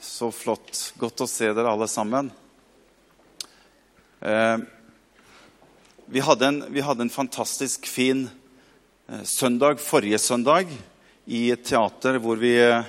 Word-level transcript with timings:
Så 0.00 0.30
flott. 0.32 0.94
Godt 0.96 1.20
å 1.20 1.26
se 1.28 1.50
dere 1.52 1.68
alle 1.68 1.84
sammen. 1.84 2.30
Eh, 4.20 4.56
vi, 6.08 6.22
hadde 6.24 6.46
en, 6.46 6.60
vi, 6.72 6.80
hadde 6.80 7.04
en, 7.04 7.12
fantastisk 7.12 7.84
fin 7.84 8.22
eh, 8.24 9.20
søndag 9.28 9.76
forrige 9.84 10.18
søndag 10.18 10.72
i 11.28 11.42
et 11.52 11.66
teater 11.68 12.16
hvor 12.24 12.40
vi 12.40 12.54
eh, 12.62 12.88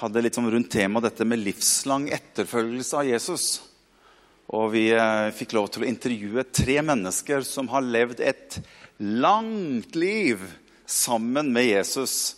hadde 0.00 0.24
litt 0.24 0.40
sånn 0.40 0.48
rundt 0.48 0.72
temaet 0.72 1.10
dette 1.10 1.28
med 1.28 1.44
livslang 1.44 2.08
etterfølgelse 2.16 3.02
av 3.02 3.12
Jesus. 3.12 3.46
Og 4.48 4.72
vi 4.78 4.86
eh, 4.96 5.28
fikk 5.36 5.52
lov 5.60 5.68
til 5.74 5.84
å 5.84 5.90
intervjue 5.92 6.48
tre 6.48 6.80
mennesker 6.88 7.44
som 7.44 7.68
har 7.74 7.84
levd 7.84 8.24
et 8.24 8.62
langt 8.96 9.92
liv 9.92 10.40
sammen 10.88 11.52
med 11.52 11.68
Jesus. 11.68 12.37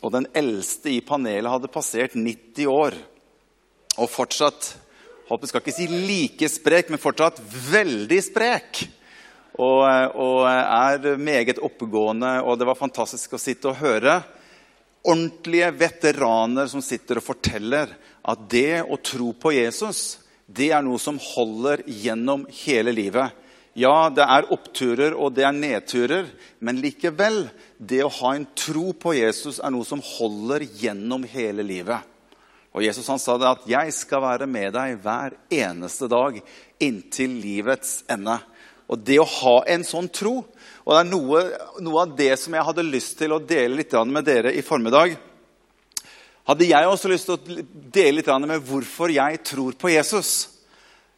Og 0.00 0.12
den 0.14 0.28
eldste 0.36 0.92
i 0.94 1.02
panelet 1.04 1.50
hadde 1.52 1.72
passert 1.72 2.16
90 2.16 2.70
år. 2.72 2.96
Og 4.00 4.08
fortsatt 4.08 4.72
håper 5.28 5.46
jeg 5.46 5.52
skal 5.52 5.62
ikke 5.62 5.76
si 5.76 5.88
like 5.90 6.48
sprek, 6.50 6.90
men 6.90 7.02
fortsatt 7.02 7.40
veldig 7.44 8.20
sprek. 8.24 8.84
Og, 9.60 9.84
og, 10.16 10.46
er 10.48 11.20
meget 11.20 11.60
oppegående. 11.60 12.38
Og 12.46 12.58
det 12.58 12.68
var 12.68 12.78
fantastisk 12.80 13.36
å 13.36 13.42
sitte 13.42 13.70
og 13.70 13.80
høre 13.82 14.20
ordentlige 15.00 15.70
veteraner 15.80 16.68
som 16.68 16.82
sitter 16.84 17.20
og 17.20 17.24
forteller 17.24 17.92
at 18.28 18.42
det 18.52 18.82
å 18.84 18.98
tro 19.00 19.30
på 19.32 19.54
Jesus, 19.56 20.20
det 20.44 20.70
er 20.76 20.84
noe 20.84 21.00
som 21.00 21.20
holder 21.20 21.84
gjennom 21.86 22.44
hele 22.64 22.92
livet. 22.92 23.32
Ja, 23.78 24.10
det 24.10 24.24
er 24.26 24.48
oppturer 24.50 25.14
og 25.14 25.36
det 25.36 25.44
er 25.46 25.54
nedturer, 25.54 26.30
men 26.58 26.80
likevel 26.82 27.44
det 27.78 28.00
å 28.02 28.10
ha 28.20 28.32
en 28.34 28.48
tro 28.58 28.90
på 28.98 29.14
Jesus 29.14 29.60
er 29.62 29.70
noe 29.70 29.86
som 29.86 30.02
holder 30.02 30.64
gjennom 30.80 31.22
hele 31.30 31.62
livet. 31.62 32.02
Og 32.74 32.82
Jesus 32.82 33.06
han 33.10 33.18
sa 33.18 33.36
det 33.38 33.48
at 33.48 33.66
'jeg 33.66 33.92
skal 33.92 34.22
være 34.22 34.46
med 34.46 34.72
deg 34.72 34.98
hver 35.02 35.34
eneste 35.50 36.08
dag 36.08 36.40
inntil 36.80 37.40
livets 37.42 38.04
ende'. 38.08 38.40
Og 38.88 38.98
det 38.98 39.18
å 39.20 39.24
ha 39.24 39.62
en 39.66 39.84
sånn 39.84 40.08
tro 40.10 40.44
Og 40.86 40.94
det 40.96 41.00
er 41.00 41.10
noe, 41.10 41.40
noe 41.80 42.02
av 42.02 42.16
det 42.16 42.38
som 42.38 42.54
jeg 42.54 42.64
hadde 42.64 42.82
lyst 42.82 43.18
til 43.18 43.32
å 43.32 43.38
dele 43.38 43.76
litt 43.76 43.92
med 43.92 44.24
dere 44.24 44.52
i 44.52 44.62
formiddag. 44.62 45.16
Hadde 46.48 46.66
jeg 46.66 46.86
også 46.86 47.08
lyst 47.08 47.26
til 47.26 47.36
å 47.36 47.64
dele 47.92 48.16
litt 48.16 48.48
med 48.48 48.64
hvorfor 48.64 49.12
jeg 49.12 49.44
tror 49.44 49.72
på 49.72 49.92
Jesus. 49.92 50.48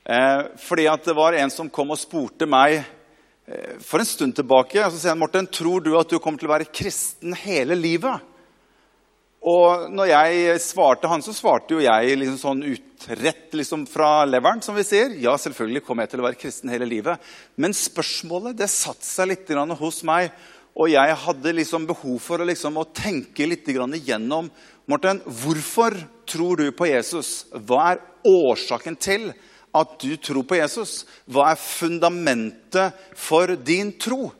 Eh, 0.02 0.42
fordi 0.58 0.88
at 0.90 1.04
det 1.06 1.14
var 1.14 1.36
en 1.38 1.52
som 1.52 1.70
kom 1.70 1.94
og 1.94 2.00
spurte 2.00 2.48
meg 2.50 2.80
eh, 2.80 3.78
for 3.84 4.02
en 4.02 4.08
stund 4.08 4.34
tilbake. 4.34 4.80
Og 4.82 4.90
så 4.90 4.98
sier 4.98 5.14
han, 5.14 5.22
'Morten, 5.22 5.46
tror 5.46 5.80
du 5.84 5.94
at 5.98 6.10
du 6.10 6.18
kommer 6.18 6.42
til 6.42 6.50
å 6.50 6.56
være 6.56 6.72
kristen 6.72 7.36
hele 7.38 7.78
livet?' 7.78 8.28
Og 9.42 9.88
når 9.90 10.06
jeg 10.06 10.58
svarte 10.62 11.08
han, 11.10 11.22
så 11.22 11.32
svarte 11.34 11.74
jo 11.74 11.82
jeg 11.82 12.14
liksom 12.14 12.36
sånn 12.38 12.60
utrett 12.62 13.56
liksom 13.58 13.88
fra 13.90 14.22
leveren, 14.22 14.62
som 14.62 14.76
vi 14.78 14.84
sier. 14.86 15.16
Ja, 15.18 15.34
selvfølgelig 15.34 15.82
kommer 15.82 16.06
jeg 16.06 16.12
til 16.12 16.22
å 16.22 16.26
være 16.28 16.38
kristen 16.38 16.70
hele 16.70 16.86
livet. 16.86 17.18
Men 17.58 17.74
spørsmålet 17.74 18.54
det 18.60 18.70
satte 18.70 19.02
seg 19.02 19.32
litt 19.32 19.50
hos 19.80 20.04
meg, 20.06 20.30
og 20.78 20.88
jeg 20.88 21.16
hadde 21.24 21.56
liksom 21.58 21.88
behov 21.90 22.20
for 22.22 22.38
å, 22.38 22.46
liksom, 22.46 22.78
å 22.78 22.86
tenke 22.94 23.48
litt 23.50 23.66
igjennom 23.66 24.48
Morten, 24.86 25.20
hvorfor 25.26 25.94
tror 26.26 26.58
du 26.58 26.72
på 26.74 26.88
Jesus? 26.90 27.44
Hva 27.54 27.92
er 27.92 28.00
årsaken 28.26 28.96
til 28.98 29.28
at 29.72 29.96
du 30.00 30.16
tror 30.20 30.44
på 30.44 30.58
Jesus? 30.58 31.02
Hva 31.24 31.52
er 31.52 31.60
fundamentet 31.60 32.98
for 33.16 33.54
din 33.56 33.94
tro? 34.00 34.30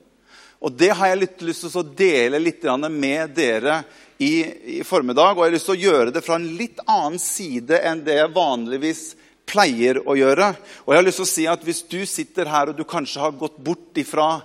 Og 0.63 0.73
Det 0.79 0.93
har 0.95 1.11
jeg 1.11 1.23
litt 1.23 1.43
lyst 1.43 1.67
til 1.67 1.81
å 1.81 1.89
dele 1.97 2.39
litt 2.39 2.63
med 2.91 3.33
dere 3.35 3.83
i, 4.19 4.79
i, 4.79 4.85
formiddag. 4.85 5.35
Og 5.35 5.43
jeg 5.43 5.51
har 5.51 5.57
lyst 5.57 5.69
til 5.71 5.75
å 5.75 5.85
gjøre 5.89 6.15
det 6.15 6.23
fra 6.23 6.37
en 6.39 6.53
litt 6.57 6.79
annen 6.87 7.19
side 7.19 7.81
enn 7.83 8.05
det 8.07 8.21
jeg 8.21 8.35
vanligvis 8.37 9.03
pleier 9.49 9.99
å 10.07 10.15
gjøre. 10.15 10.53
Og 10.85 10.93
jeg 10.93 11.01
har 11.01 11.09
lyst 11.09 11.21
til 11.23 11.27
å 11.27 11.33
si 11.33 11.47
at 11.51 11.65
Hvis 11.67 11.83
du 11.91 12.05
sitter 12.07 12.47
her 12.47 12.71
og 12.71 12.79
du 12.79 12.85
kanskje 12.85 13.25
har 13.25 13.35
gått 13.35 13.59
bort 13.59 13.99
ifra 13.99 14.43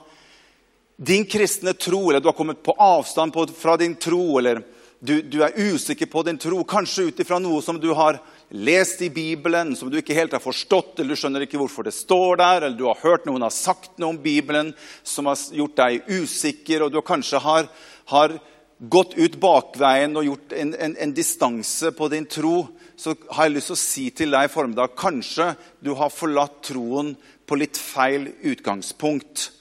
din 0.98 1.28
kristne 1.30 1.76
tro, 1.78 2.10
eller 2.10 2.20
du 2.20 2.32
har 2.32 2.38
kommet 2.38 2.64
på 2.66 2.74
avstand 2.74 3.34
på, 3.34 3.46
fra 3.54 3.78
din 3.78 3.94
tro, 3.96 4.40
eller 4.40 4.64
du, 5.00 5.22
du, 5.22 5.44
er 5.46 5.54
usikker 5.54 6.10
på 6.10 6.24
din 6.26 6.40
tro, 6.42 6.64
kanskje 6.66 7.12
ut 7.12 7.20
ifra 7.22 7.38
noe 7.38 7.62
som 7.62 7.78
du 7.78 7.92
har 7.94 8.18
lest 8.50 9.02
i 9.02 9.10
Bibelen 9.10 9.76
som 9.76 9.90
du 9.92 9.98
ikke 10.00 10.16
helt 10.16 10.36
har 10.36 10.44
forstått, 10.44 11.00
eller 11.00 11.16
du 11.16 11.20
skjønner 11.20 11.44
ikke 11.44 11.60
hvorfor 11.60 11.88
det 11.88 11.96
står 11.96 12.40
der, 12.40 12.62
eller 12.62 12.78
du 12.78 12.86
har 12.88 13.02
hørt 13.02 13.26
noen 13.28 13.44
har 13.44 13.54
sagt 13.54 13.98
noe 14.00 14.16
om 14.16 14.22
Bibelen 14.24 14.72
som 15.04 15.28
har 15.28 15.40
gjort 15.52 15.76
deg 15.80 16.08
usikker, 16.08 16.86
og 16.86 16.94
du 16.94 17.02
kanskje 17.06 17.42
har, 17.44 17.68
har 18.14 18.38
gått 18.80 19.18
ut 19.18 19.36
bakveien 19.42 20.16
og 20.16 20.30
gjort 20.30 20.56
en, 20.56 20.72
en, 20.78 20.96
en, 20.96 21.14
distanse 21.16 21.92
på 21.98 22.08
din 22.14 22.28
tro, 22.30 22.70
så 22.96 23.16
har 23.34 23.48
jeg 23.48 23.58
lyst 23.58 23.72
til 23.72 23.78
å 23.78 23.82
si 23.82 24.06
til 24.16 24.34
deg 24.34 24.48
i 24.48 24.54
formiddag 24.54 24.96
kanskje 24.98 25.52
du 25.84 25.92
har 25.98 26.14
forlatt 26.14 26.62
troen 26.70 27.16
på 27.48 27.58
litt 27.60 27.78
feil 27.80 28.30
utgangspunkt. 28.48 29.52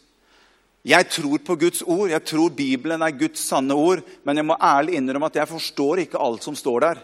Jeg 0.87 1.09
tror 1.11 1.43
på 1.43 1.57
Guds 1.59 1.83
ord, 1.83 2.07
jeg 2.13 2.23
tror 2.29 2.53
Bibelen 2.55 3.03
er 3.03 3.19
Guds 3.19 3.43
sanne 3.49 3.75
ord, 3.75 4.05
men 4.23 4.39
jeg 4.39 4.47
må 4.47 4.59
ærlig 4.63 4.95
innrømme 5.01 5.33
at 5.33 5.41
jeg 5.41 5.51
forstår 5.51 6.05
ikke 6.05 6.23
alt 6.23 6.47
som 6.47 6.55
står 6.55 6.85
der. 6.85 7.01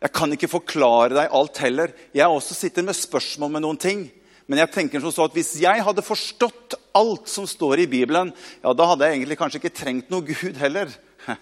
Jeg 0.00 0.12
kan 0.16 0.32
ikke 0.32 0.48
forklare 0.48 1.12
deg 1.12 1.34
alt 1.36 1.60
heller. 1.60 1.92
Jeg 2.16 2.26
også 2.26 2.56
sitter 2.56 2.86
med 2.86 2.96
spørsmål 2.96 3.52
med 3.52 3.64
noen 3.66 3.80
ting. 3.80 4.06
Men 4.50 4.62
jeg 4.62 4.72
tenker 4.74 5.02
som 5.02 5.12
så 5.14 5.26
at 5.28 5.36
hvis 5.36 5.52
jeg 5.62 5.84
hadde 5.86 6.02
forstått 6.02 6.74
alt 6.98 7.28
som 7.30 7.46
står 7.46 7.84
i 7.84 7.90
Bibelen, 7.90 8.32
ja, 8.64 8.72
da 8.74 8.88
hadde 8.90 9.06
jeg 9.06 9.18
egentlig 9.20 9.38
kanskje 9.38 9.60
ikke 9.60 9.76
trengt 9.76 10.08
noe 10.10 10.26
Gud 10.26 10.56
heller. 10.58 10.90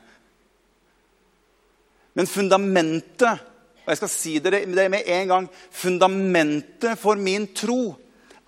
Men 2.18 2.28
fundamentet 2.28 3.46
og 3.88 3.94
jeg 3.94 4.00
skal 4.02 4.10
si 4.12 4.32
det 4.44 4.58
med 4.92 5.06
en 5.08 5.30
gang, 5.30 5.46
fundamentet 5.72 6.98
for 7.00 7.16
min 7.16 7.46
tro 7.56 7.94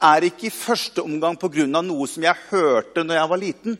er 0.04 0.26
ikke 0.26 0.50
i 0.50 0.52
første 0.52 1.00
omgang 1.00 1.38
pga. 1.40 1.64
noe 1.64 2.04
som 2.06 2.26
jeg 2.26 2.36
hørte 2.50 3.00
når 3.00 3.14
jeg 3.16 3.30
var 3.30 3.40
liten. 3.40 3.78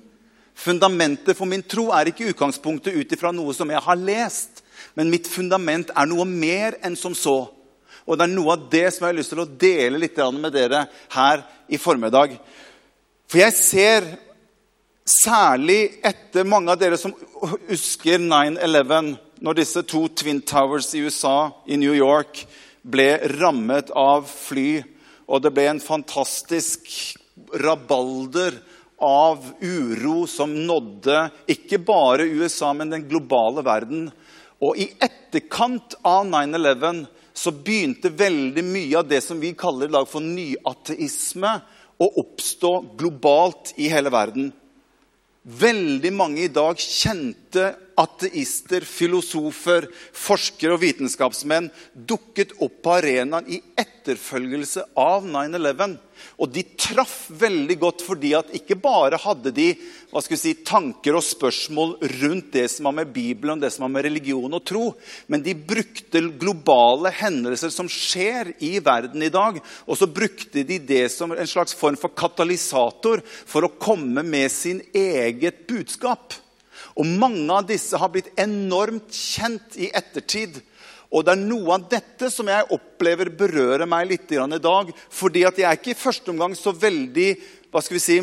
Fundamentet 0.56 1.36
for 1.36 1.44
min 1.44 1.62
tro 1.62 1.90
er 1.92 2.08
ikke 2.08 2.32
utgangspunktet 2.32 2.96
ut 2.96 3.12
ifra 3.12 3.28
noe 3.32 3.52
som 3.52 3.68
jeg 3.68 3.84
har 3.84 3.96
lest. 4.00 4.59
Men 4.98 5.10
mitt 5.12 5.28
fundament 5.30 5.92
er 5.94 6.08
noe 6.10 6.26
mer 6.28 6.78
enn 6.84 6.96
som 6.98 7.14
så. 7.16 7.44
Og 8.06 8.18
det 8.18 8.26
er 8.26 8.32
noe 8.32 8.56
av 8.56 8.66
det 8.72 8.86
som 8.90 9.04
jeg 9.04 9.12
har 9.12 9.18
lyst 9.20 9.34
til 9.34 9.42
å 9.44 9.50
dele 9.60 10.00
litt 10.02 10.18
med 10.34 10.52
dere 10.54 10.86
her 11.14 11.44
i 11.70 11.78
formiddag. 11.78 12.34
For 13.30 13.42
jeg 13.42 13.54
ser, 13.54 14.08
særlig 15.06 16.00
etter 16.06 16.46
mange 16.46 16.72
av 16.72 16.80
dere 16.80 16.98
som 16.98 17.14
husker 17.68 18.18
9-11, 18.18 19.14
når 19.40 19.56
disse 19.56 19.82
to 19.88 20.04
Twin 20.08 20.42
Towers 20.42 20.90
i 20.94 21.04
USA, 21.06 21.52
i 21.66 21.78
New 21.80 21.94
York, 21.94 22.42
ble 22.82 23.12
rammet 23.38 23.92
av 23.96 24.26
fly, 24.28 24.82
og 25.30 25.44
det 25.44 25.52
ble 25.54 25.68
en 25.70 25.82
fantastisk 25.82 26.90
rabalder 27.62 28.58
av 29.00 29.44
uro 29.62 30.26
som 30.28 30.52
nådde 30.52 31.22
ikke 31.54 31.80
bare 31.86 32.28
USA, 32.28 32.72
men 32.76 32.92
den 32.92 33.06
globale 33.08 33.64
verden. 33.64 34.10
Og 34.60 34.76
i 34.76 34.90
etterkant 35.00 35.96
av 36.04 36.26
9-11 36.28 37.04
så 37.40 37.52
begynte 37.54 38.12
veldig 38.12 38.64
mye 38.66 38.98
av 39.00 39.08
det 39.08 39.22
som 39.24 39.40
vi 39.40 39.54
kaller 39.56 39.88
i 39.88 39.94
dag 39.94 40.08
for 40.08 40.24
nyateisme, 40.24 41.54
å 42.00 42.06
oppstå 42.22 42.70
globalt 42.96 43.74
i 43.76 43.90
hele 43.92 44.08
verden. 44.12 44.46
Veldig 45.44 46.12
mange 46.16 46.46
i 46.46 46.52
dag 46.52 46.80
kjente 46.80 47.39
ateister, 48.00 48.84
filosofer, 48.86 49.88
forskere 50.16 50.76
og 50.76 50.82
vitenskapsmenn 50.84 51.68
dukket 51.94 52.54
opp 52.62 52.80
på 52.84 52.94
arenaen 52.96 53.48
i 53.50 53.60
etterfølgelse 53.78 54.86
av 54.98 55.26
9-11. 55.26 55.98
Og 56.40 56.50
de 56.52 56.62
traff 56.76 57.30
veldig 57.40 57.76
godt 57.80 58.04
fordi 58.04 58.32
at 58.36 58.52
ikke 58.56 58.76
bare 58.80 59.20
hadde 59.20 59.52
de 59.56 59.70
hva 60.10 60.22
skal 60.24 60.34
vi 60.34 60.40
si, 60.40 60.52
tanker 60.66 61.16
og 61.16 61.24
spørsmål 61.24 61.94
rundt 62.20 62.50
det 62.56 62.66
som 62.72 62.88
har 62.88 62.96
med 62.98 63.12
Bibelen 63.14 63.60
det 63.62 63.70
som 63.74 63.86
har 63.86 63.92
med 63.94 64.04
religion 64.08 64.56
og 64.56 64.64
tro, 64.66 64.84
men 65.30 65.44
de 65.44 65.54
brukte 65.54 66.22
globale 66.40 67.12
hendelser 67.14 67.72
som 67.72 67.88
skjer 67.90 68.54
i 68.66 68.76
verden 68.84 69.22
i 69.22 69.32
dag, 69.32 69.60
og 69.86 69.98
så 69.98 70.10
brukte 70.10 70.64
de 70.66 70.80
det 70.82 71.06
som 71.14 71.32
en 71.32 71.50
slags 71.50 71.76
form 71.78 71.98
for 72.00 72.12
katalysator 72.16 73.22
for 73.24 73.66
å 73.66 73.74
komme 73.80 74.24
med 74.26 74.50
sin 74.52 74.82
eget 74.96 75.66
budskap. 75.70 76.34
Og 77.00 77.06
mange 77.08 77.48
av 77.54 77.64
disse 77.68 77.96
har 77.96 78.10
blitt 78.12 78.28
enormt 78.40 79.14
kjent 79.14 79.78
i 79.80 79.88
ettertid. 79.96 80.58
Og 81.10 81.24
det 81.24 81.32
er 81.32 81.42
noe 81.42 81.78
av 81.78 81.86
dette 81.90 82.28
som 82.30 82.48
jeg 82.50 82.68
opplever 82.76 83.32
berører 83.34 83.88
meg 83.88 84.10
litt 84.12 84.32
i 84.32 84.36
dag. 84.36 84.92
fordi 85.08 85.44
at 85.44 85.58
jeg 85.58 85.66
er 85.66 85.78
ikke 85.78 85.94
i 85.96 86.02
første 86.04 86.30
omgang 86.30 86.54
så 86.54 86.72
veldig 86.72 87.30
hva 87.70 87.80
skal 87.82 87.96
vi 87.96 88.02
si, 88.02 88.18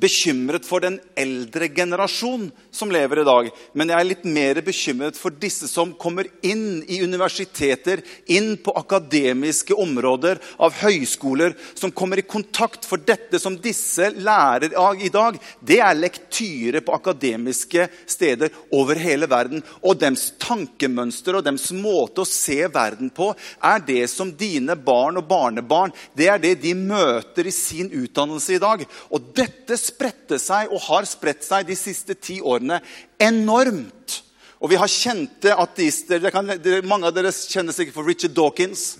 bekymret 0.00 0.66
for 0.66 0.82
den 0.84 0.98
eldre 1.18 1.68
generasjon 1.68 2.48
som 2.74 2.90
lever 2.92 3.20
i 3.22 3.26
dag. 3.26 3.50
Men 3.72 3.92
jeg 3.92 4.00
er 4.00 4.08
litt 4.08 4.26
mer 4.26 4.60
bekymret 4.64 5.18
for 5.18 5.34
disse 5.40 5.68
som 5.70 5.94
kommer 6.00 6.28
inn 6.46 6.82
i 6.90 7.00
universiteter, 7.04 8.02
inn 8.26 8.56
på 8.58 8.74
akademiske 8.78 9.76
områder 9.78 10.40
av 10.58 10.74
høyskoler, 10.82 11.54
som 11.74 11.92
kommer 11.94 12.20
i 12.20 12.26
kontakt. 12.26 12.86
For 12.88 13.00
dette 13.00 13.38
som 13.42 13.58
disse 13.60 14.10
lærer 14.16 14.76
av 14.80 15.00
i 15.00 15.12
dag, 15.12 15.38
det 15.60 15.80
er 15.84 15.98
lektyre 15.98 16.82
på 16.84 16.96
akademiske 16.96 17.88
steder 18.10 18.52
over 18.74 18.98
hele 19.00 19.30
verden. 19.30 19.62
Og 19.82 19.98
dems 20.00 20.30
tankemønster 20.42 21.38
og 21.38 21.46
dems 21.46 21.70
måte 21.74 22.24
å 22.24 22.28
se 22.28 22.64
verden 22.72 23.12
på 23.14 23.30
er 23.64 23.82
det 23.86 24.04
som 24.10 24.32
dine 24.34 24.76
barn 24.76 25.20
og 25.20 25.28
barnebarn 25.30 25.94
det 26.16 26.28
er 26.30 26.40
det 26.42 26.54
de 26.62 26.74
møter 26.76 27.48
i 27.48 27.54
sin 27.54 27.90
utdannelse 27.90 28.56
i 28.56 28.62
dag. 28.62 28.84
Og 29.14 29.30
dette 29.36 29.78
spredte 29.84 30.38
seg 30.42 30.72
og 30.72 30.82
har 30.88 31.08
spredt 31.08 31.44
seg 31.46 31.68
de 31.68 31.76
siste 31.78 32.16
ti 32.16 32.40
årene 32.40 32.80
enormt. 33.22 34.20
Og 34.64 34.70
vi 34.72 34.78
har 34.80 34.88
kjente 34.88 35.52
ateister. 35.60 36.22
Kan, 36.32 36.48
mange 36.88 37.08
av 37.08 37.16
dere 37.16 37.32
kjenner 37.34 37.76
sikkert 37.76 37.98
for 37.98 38.08
Richard 38.08 38.32
Dawkins. 38.36 38.94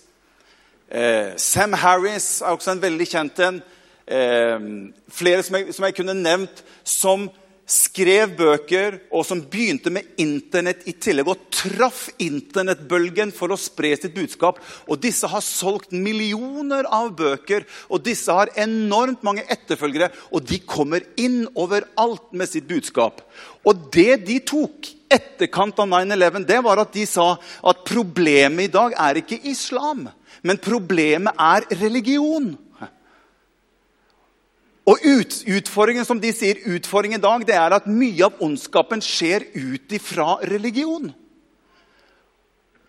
Eh, 0.93 1.33
Sam 1.41 1.73
Harris 1.81 2.43
er 2.43 2.53
også 2.53 2.75
en 2.75 2.83
veldig 2.83 3.07
kjent 3.09 3.41
en. 3.47 3.63
Eh, 4.05 4.67
flere 5.09 5.47
som 5.47 5.57
jeg, 5.57 5.73
som 5.73 5.89
jeg 5.89 5.97
kunne 5.97 6.17
nevnt, 6.19 6.61
som 6.85 7.31
skrev 7.71 8.35
bøker, 8.37 8.99
og 9.15 9.25
som 9.27 9.41
begynte 9.51 9.93
med 9.93 10.19
Internett 10.21 10.85
i 10.89 10.95
tillegg, 11.01 11.29
og 11.31 11.47
traff 11.55 12.07
internettbølgen 12.23 13.33
for 13.35 13.55
å 13.55 13.61
spre 13.61 13.95
sitt 13.97 14.15
budskap. 14.17 14.61
Og 14.89 15.01
disse 15.03 15.29
har 15.31 15.45
solgt 15.45 15.95
millioner 15.97 16.89
av 16.93 17.13
bøker, 17.17 17.65
og 17.89 18.05
disse 18.05 18.33
har 18.35 18.53
enormt 18.61 19.25
mange 19.27 19.47
etterfølgere. 19.49 20.11
Og 20.33 20.45
de 20.49 20.61
kommer 20.61 21.07
inn 21.21 21.45
overalt 21.55 22.31
med 22.37 22.51
sitt 22.51 22.69
budskap. 22.69 23.23
Og 23.65 23.89
det 23.95 24.25
de 24.29 24.41
tok 24.45 24.91
etterkant 25.15 25.79
av 25.81 25.89
9-11, 25.89 26.45
det 26.49 26.61
var 26.65 26.83
at 26.83 26.93
de 26.95 27.07
sa 27.09 27.35
at 27.39 27.87
problemet 27.89 28.69
i 28.69 28.73
dag 28.73 28.97
er 28.99 29.21
ikke 29.21 29.41
islam, 29.49 30.09
men 30.45 30.61
problemet 30.61 31.39
er 31.41 31.67
religion. 31.81 32.53
Og 34.85 35.01
ut, 35.01 35.37
utfordringen 35.49 36.05
som 36.05 36.21
de 36.21 36.31
sier, 36.37 36.61
utfordringen 36.77 37.21
i 37.21 37.25
dag, 37.25 37.45
det 37.49 37.57
er 37.57 37.73
at 37.73 37.87
mye 37.89 38.27
av 38.27 38.41
ondskapen 38.45 39.01
skjer 39.05 39.47
ut 39.57 39.95
ifra 39.97 40.37
religion. 40.45 41.09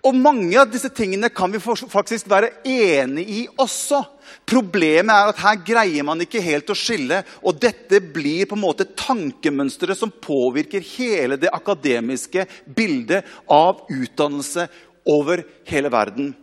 Og 0.05 0.13
mange 0.13 0.53
av 0.61 0.69
disse 0.69 0.91
tingene 0.93 1.31
kan 1.33 1.49
vi 1.49 1.61
faktisk 1.63 2.27
være 2.29 2.51
enig 2.67 3.23
i 3.25 3.39
også. 3.57 4.03
Problemet 4.45 5.09
er 5.09 5.31
at 5.31 5.41
her 5.41 5.57
greier 5.65 6.05
man 6.05 6.21
ikke 6.21 6.43
helt 6.45 6.69
å 6.69 6.77
skille, 6.77 7.23
og 7.41 7.57
dette 7.63 8.03
blir 8.13 8.45
på 8.45 8.57
en 8.57 8.65
måte 8.67 8.85
tankemønsteret 8.91 9.97
som 9.97 10.13
påvirker 10.13 10.85
hele 10.93 11.39
det 11.41 11.49
akademiske 11.49 12.45
bildet 12.67 13.25
av 13.49 13.87
utdannelse 13.89 14.67
over 15.09 15.41
hele 15.71 15.89
verden. 15.93 16.33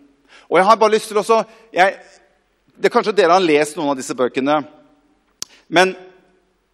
Og 0.51 0.59
jeg 0.59 0.67
har 0.67 0.81
bare 0.81 0.97
lyst 0.97 1.13
til 1.13 1.23
å 1.23 1.43
jeg, 1.73 2.01
det 2.83 2.91
Kanskje 2.91 3.15
dere 3.15 3.37
har 3.37 3.45
lest 3.45 3.77
noen 3.77 3.93
av 3.93 4.01
disse 4.01 4.17
bøkene. 4.17 4.63
Men 5.73 5.95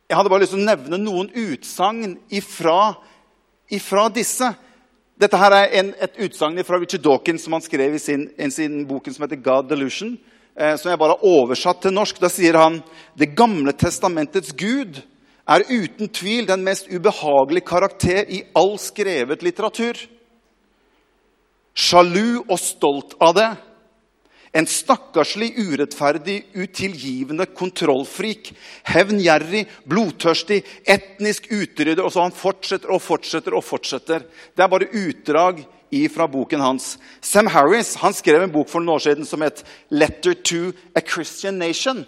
jeg 0.09 0.17
hadde 0.17 0.31
bare 0.33 0.43
lyst 0.43 0.55
til 0.57 0.63
å 0.63 0.67
nevne 0.67 0.99
noen 0.99 1.29
utsagn 1.31 2.17
ifra, 2.35 2.97
ifra, 3.71 4.09
disse. 4.11 4.49
Dette 5.19 5.39
her 5.39 5.55
er 5.55 5.77
en, 5.81 5.93
et 6.01 6.19
utsagn 6.27 6.59
fra 6.67 6.81
Richard 6.81 7.05
Dawkins 7.05 7.45
som 7.47 7.55
han 7.55 7.63
skrev 7.63 7.95
i 7.95 8.03
sin, 8.03 8.27
i 8.35 8.49
sin 8.51 8.81
boken 8.89 9.15
som 9.15 9.27
heter 9.27 9.43
God 9.45 9.69
Delusion. 9.71 10.17
Eh, 10.59 10.75
som 10.81 10.91
jeg 10.91 10.99
bare 10.99 11.15
har 11.15 11.29
oversatt 11.29 11.85
til 11.85 11.95
norsk. 11.95 12.19
Da 12.19 12.31
sier 12.33 12.59
han 12.59 12.81
Det 13.19 13.35
gamle 13.39 13.75
testamentets 13.79 14.51
Gud 14.59 14.99
er 15.49 15.65
uten 15.69 16.11
tvil 16.13 16.49
den 16.49 16.65
mest 16.67 16.91
ubehagelige 16.91 17.69
karakter 17.69 18.27
i 18.27 18.43
all 18.59 18.75
skrevet 18.83 19.45
litteratur. 19.47 19.95
Sjalu 21.79 22.43
og 22.49 22.59
stolt 22.59 23.15
av 23.23 23.37
det 23.39 23.51
en 24.59 24.67
stakkarslig, 24.67 25.53
urettferdig, 25.59 26.39
utilgivende 26.59 27.47
kontrollfrik. 27.55 28.51
Hevngjerrig, 28.91 29.65
blodtørstig, 29.87 30.65
etnisk 30.83 31.47
utrydder. 31.55 32.03
Og 32.05 32.15
så 32.15 32.25
han 32.27 32.35
fortsetter 32.35 32.91
og 32.95 33.03
fortsetter 33.05 33.55
og 33.55 33.65
fortsetter. 33.67 34.27
Det 34.27 34.65
er 34.65 34.73
bare 34.73 34.91
utdrag 34.91 35.63
fra 36.13 36.27
boken 36.29 36.61
hans. 36.61 36.97
Sam 37.25 37.49
Harris 37.49 37.95
han 38.03 38.13
skrev 38.13 38.43
en 38.45 38.53
bok 38.53 38.69
for 38.69 38.83
noen 38.83 38.99
år 38.99 39.05
siden 39.07 39.25
som 39.25 39.41
het 39.41 39.65
'Letter 39.91 40.35
to 40.35 40.73
a 40.95 41.01
Christian 41.01 41.59
Nation'. 41.63 42.05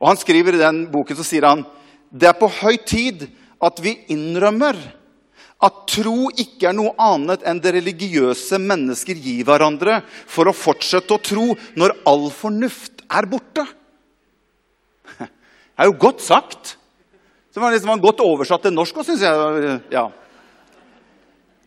Og 0.00 0.08
han 0.08 0.16
skriver 0.16 0.54
I 0.54 0.58
den 0.58 0.86
boken 0.90 1.16
så 1.16 1.24
sier 1.24 1.44
han 1.46 1.66
det 2.10 2.28
er 2.28 2.38
på 2.40 2.48
høy 2.48 2.76
tid 2.86 3.28
at 3.60 3.80
vi 3.82 3.98
innrømmer 4.08 4.76
at 5.58 5.78
tro 5.90 6.28
ikke 6.38 6.68
er 6.70 6.76
noe 6.76 6.92
annet 7.02 7.42
enn 7.48 7.58
det 7.62 7.72
religiøse 7.74 8.60
mennesker 8.62 9.18
gir 9.18 9.42
hverandre 9.46 10.00
for 10.06 10.46
å 10.46 10.54
fortsette 10.54 11.16
å 11.16 11.22
tro 11.22 11.50
når 11.78 11.96
all 12.06 12.28
fornuft 12.34 13.02
er 13.10 13.26
borte. 13.30 13.64
Det 15.18 15.84
er 15.84 15.90
jo 15.90 15.98
godt 15.98 16.22
sagt. 16.22 16.76
Det 17.54 17.62
var 17.62 17.74
liksom 17.74 18.00
godt 18.02 18.22
oversatt 18.22 18.62
til 18.66 18.74
norsk 18.74 19.00
syns 19.02 19.22
jeg. 19.22 19.74
Ja. 19.90 20.08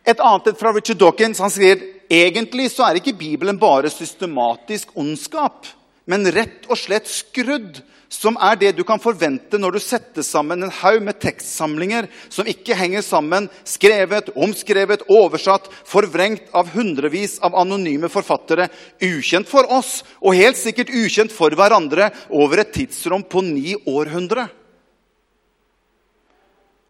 Et 0.08 0.20
annet 0.24 0.56
fra 0.58 0.72
Richard 0.72 1.00
Dawkins 1.00 1.40
han 1.42 1.52
sier 1.52 1.80
egentlig 2.12 2.70
så 2.72 2.86
er 2.86 2.98
ikke 2.98 3.16
Bibelen 3.16 3.60
bare 3.60 3.92
systematisk 3.92 4.96
ondskap, 5.00 5.68
men 6.08 6.24
rett 6.32 6.64
og 6.68 6.80
slett 6.80 7.08
skrudd 7.08 7.82
som 8.12 8.36
er 8.44 8.58
det 8.60 8.74
du 8.76 8.82
kan 8.84 9.00
forvente 9.00 9.56
når 9.60 9.76
du 9.76 9.80
setter 9.80 10.24
sammen 10.26 10.66
en 10.66 10.74
haug 10.82 11.00
med 11.06 11.16
tekstsamlinger 11.22 12.10
som 12.28 12.48
ikke 12.48 12.76
henger 12.76 13.04
sammen, 13.04 13.48
skrevet, 13.64 14.28
omskrevet, 14.36 15.06
oversatt, 15.08 15.70
forvrengt 15.88 16.52
av 16.56 16.68
hundrevis 16.74 17.38
av 17.44 17.56
anonyme 17.58 18.10
forfattere, 18.12 18.68
ukjent 19.00 19.48
for 19.48 19.68
oss 19.72 20.02
og 20.20 20.36
helt 20.36 20.60
sikkert 20.60 20.92
ukjent 20.92 21.32
for 21.32 21.56
hverandre 21.56 22.10
over 22.28 22.62
et 22.62 22.74
tidsrom 22.76 23.24
på 23.24 23.44
ni 23.46 23.72
århundre. 23.88 24.48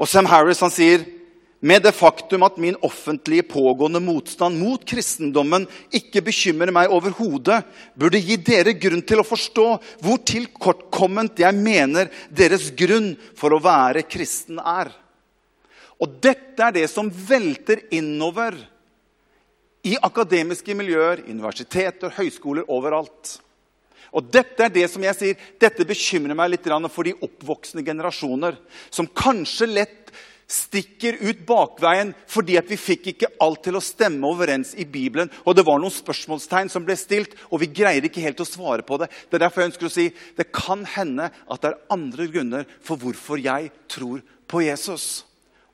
Og 0.02 0.10
Sam 0.10 0.26
Harris 0.26 0.62
han 0.64 0.74
sier 0.74 1.06
med 1.62 1.84
det 1.86 1.92
faktum 1.94 2.42
at 2.42 2.56
min 2.58 2.76
offentlige 2.82 3.46
pågående 3.46 4.00
motstand 4.02 4.58
mot 4.58 4.82
kristendommen 4.88 5.68
ikke 5.94 6.24
bekymrer 6.26 6.74
meg 6.74 6.90
overhodet, 6.90 7.60
burde 7.94 8.18
gi 8.18 8.34
dere 8.42 8.74
grunn 8.74 9.04
til 9.06 9.22
å 9.22 9.26
forstå 9.26 9.66
hvor 10.02 10.18
tilkortkomment 10.26 11.38
jeg 11.38 11.54
mener 11.54 12.10
deres 12.34 12.66
grunn 12.74 13.12
for 13.38 13.54
å 13.54 13.62
være 13.62 14.02
kristen 14.10 14.58
er. 14.58 14.90
Og 16.02 16.18
dette 16.18 16.66
er 16.66 16.74
det 16.74 16.88
som 16.90 17.06
velter 17.06 17.84
innover 17.94 18.58
i 19.86 19.94
akademiske 20.02 20.74
miljøer, 20.74 21.22
universiteter, 21.30 22.10
høyskoler, 22.18 22.66
overalt. 22.66 23.36
Og 24.10 24.26
dette 24.34 24.66
er 24.66 24.74
det 24.74 24.88
som 24.90 25.06
jeg 25.06 25.18
sier, 25.18 25.48
dette 25.62 25.86
bekymrer 25.86 26.36
meg 26.36 26.56
litt 26.56 26.66
for 26.90 27.06
de 27.06 27.14
oppvoksende 27.22 27.86
generasjoner, 27.86 28.58
som 28.90 29.06
kanskje 29.06 29.70
lett 29.70 30.12
stikker 30.50 31.18
ut 31.22 31.42
bakveien 31.46 32.12
fordi 32.30 32.58
at 32.60 32.68
vi 32.70 32.78
fikk 32.80 33.10
ikke 33.12 33.32
alt 33.44 33.62
til 33.66 33.78
å 33.78 33.84
stemme 33.84 34.28
overens 34.28 34.74
i 34.76 34.86
Bibelen. 34.88 35.30
Og 35.46 35.56
det 35.56 35.64
var 35.66 35.80
noen 35.80 35.94
spørsmålstegn 35.94 36.70
som 36.72 36.86
ble 36.86 36.96
stilt, 37.00 37.34
og 37.50 37.62
vi 37.62 37.72
greier 37.72 38.04
ikke 38.06 38.24
helt 38.24 38.42
å 38.42 38.48
svare 38.48 38.86
på 38.86 39.00
det. 39.00 39.10
Det 39.28 39.38
er 39.38 39.46
derfor 39.46 39.64
jeg 39.64 39.72
ønsker 39.72 39.90
å 39.90 39.96
si 39.96 40.08
det 40.38 40.50
kan 40.54 40.86
hende 40.96 41.30
at 41.32 41.62
det 41.62 41.72
er 41.72 41.82
andre 41.94 42.30
grunner 42.32 42.72
for 42.84 43.00
hvorfor 43.00 43.42
jeg 43.42 43.72
tror 43.90 44.24
på 44.50 44.64
Jesus. 44.66 45.24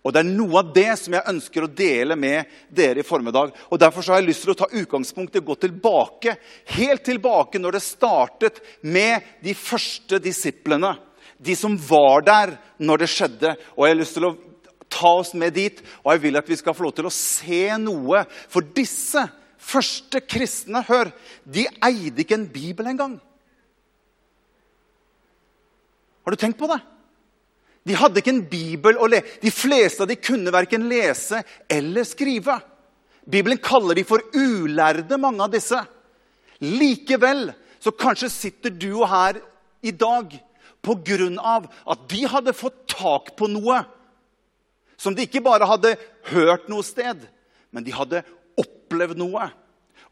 Og 0.06 0.14
Det 0.14 0.22
er 0.22 0.30
noe 0.30 0.60
av 0.62 0.70
det 0.72 0.92
som 0.96 1.12
jeg 1.12 1.28
ønsker 1.28 1.64
å 1.66 1.72
dele 1.74 2.16
med 2.16 2.48
dere 2.72 3.02
i 3.02 3.06
formiddag. 3.06 3.50
Og 3.68 3.80
Derfor 3.80 4.06
har 4.08 4.22
jeg 4.22 4.30
lyst 4.30 4.46
til 4.46 4.54
å 4.54 4.60
ta 4.62 4.68
utgangspunkt 4.70 5.36
i 5.36 5.42
gå 5.44 5.56
tilbake, 5.60 6.36
helt 6.78 7.04
tilbake 7.04 7.60
når 7.60 7.76
det 7.76 7.84
startet 7.84 8.62
med 8.80 9.26
de 9.44 9.52
første 9.58 10.20
disiplene. 10.22 10.94
De 11.36 11.54
som 11.58 11.76
var 11.76 12.24
der 12.24 12.54
når 12.78 13.04
det 13.04 13.10
skjedde. 13.12 13.52
Og 13.76 13.84
jeg 13.84 13.94
har 13.94 14.00
lyst 14.00 14.16
til 14.16 14.30
å 14.30 14.36
ta 14.98 15.14
oss 15.20 15.30
med 15.38 15.54
dit. 15.54 15.80
Og 16.02 16.12
jeg 16.12 16.24
vil 16.26 16.40
at 16.40 16.50
vi 16.50 16.58
skal 16.58 16.74
få 16.74 16.88
lov 16.88 16.96
til 16.98 17.08
å 17.08 17.14
se 17.14 17.62
noe. 17.80 18.24
For 18.50 18.66
disse 18.76 19.24
første 19.58 20.22
kristne, 20.26 20.82
hør, 20.88 21.12
de 21.44 21.66
eide 21.84 22.24
ikke 22.24 22.38
en 22.38 22.48
bibel 22.50 22.90
engang. 22.90 23.18
Har 26.24 26.34
du 26.34 26.40
tenkt 26.40 26.58
på 26.60 26.68
det? 26.70 26.80
De 27.88 27.96
hadde 27.96 28.20
ikke 28.20 28.34
en 28.34 28.48
bibel 28.50 28.98
å 29.00 29.06
lese. 29.08 29.38
De 29.40 29.52
fleste 29.54 30.04
av 30.04 30.10
de 30.10 30.18
kunne 30.20 30.52
verken 30.52 30.88
lese 30.90 31.40
eller 31.72 32.04
skrive. 32.04 32.58
Bibelen 33.28 33.60
kaller 33.60 33.96
de 33.96 34.04
for 34.08 34.24
ulærde, 34.36 35.16
mange 35.20 35.44
av 35.44 35.52
disse. 35.52 35.78
Likevel 36.64 37.48
så 37.80 37.92
kanskje 37.94 38.28
sitter 38.32 38.74
du 38.74 39.04
her 39.08 39.38
i 39.80 39.92
dag 39.94 40.34
på 40.84 40.96
grunn 41.06 41.38
av 41.38 41.68
at 41.88 42.04
de 42.10 42.24
hadde 42.28 42.56
fått 42.56 42.82
tak 42.90 43.32
på 43.38 43.48
noe 43.50 43.82
som 44.98 45.14
de 45.14 45.24
ikke 45.24 45.44
bare 45.44 45.68
hadde 45.68 45.94
hørt 46.32 46.68
noe 46.70 46.84
sted, 46.86 47.22
men 47.70 47.86
de 47.86 47.94
hadde 47.94 48.24
opplevd 48.58 49.20
noe. 49.20 49.48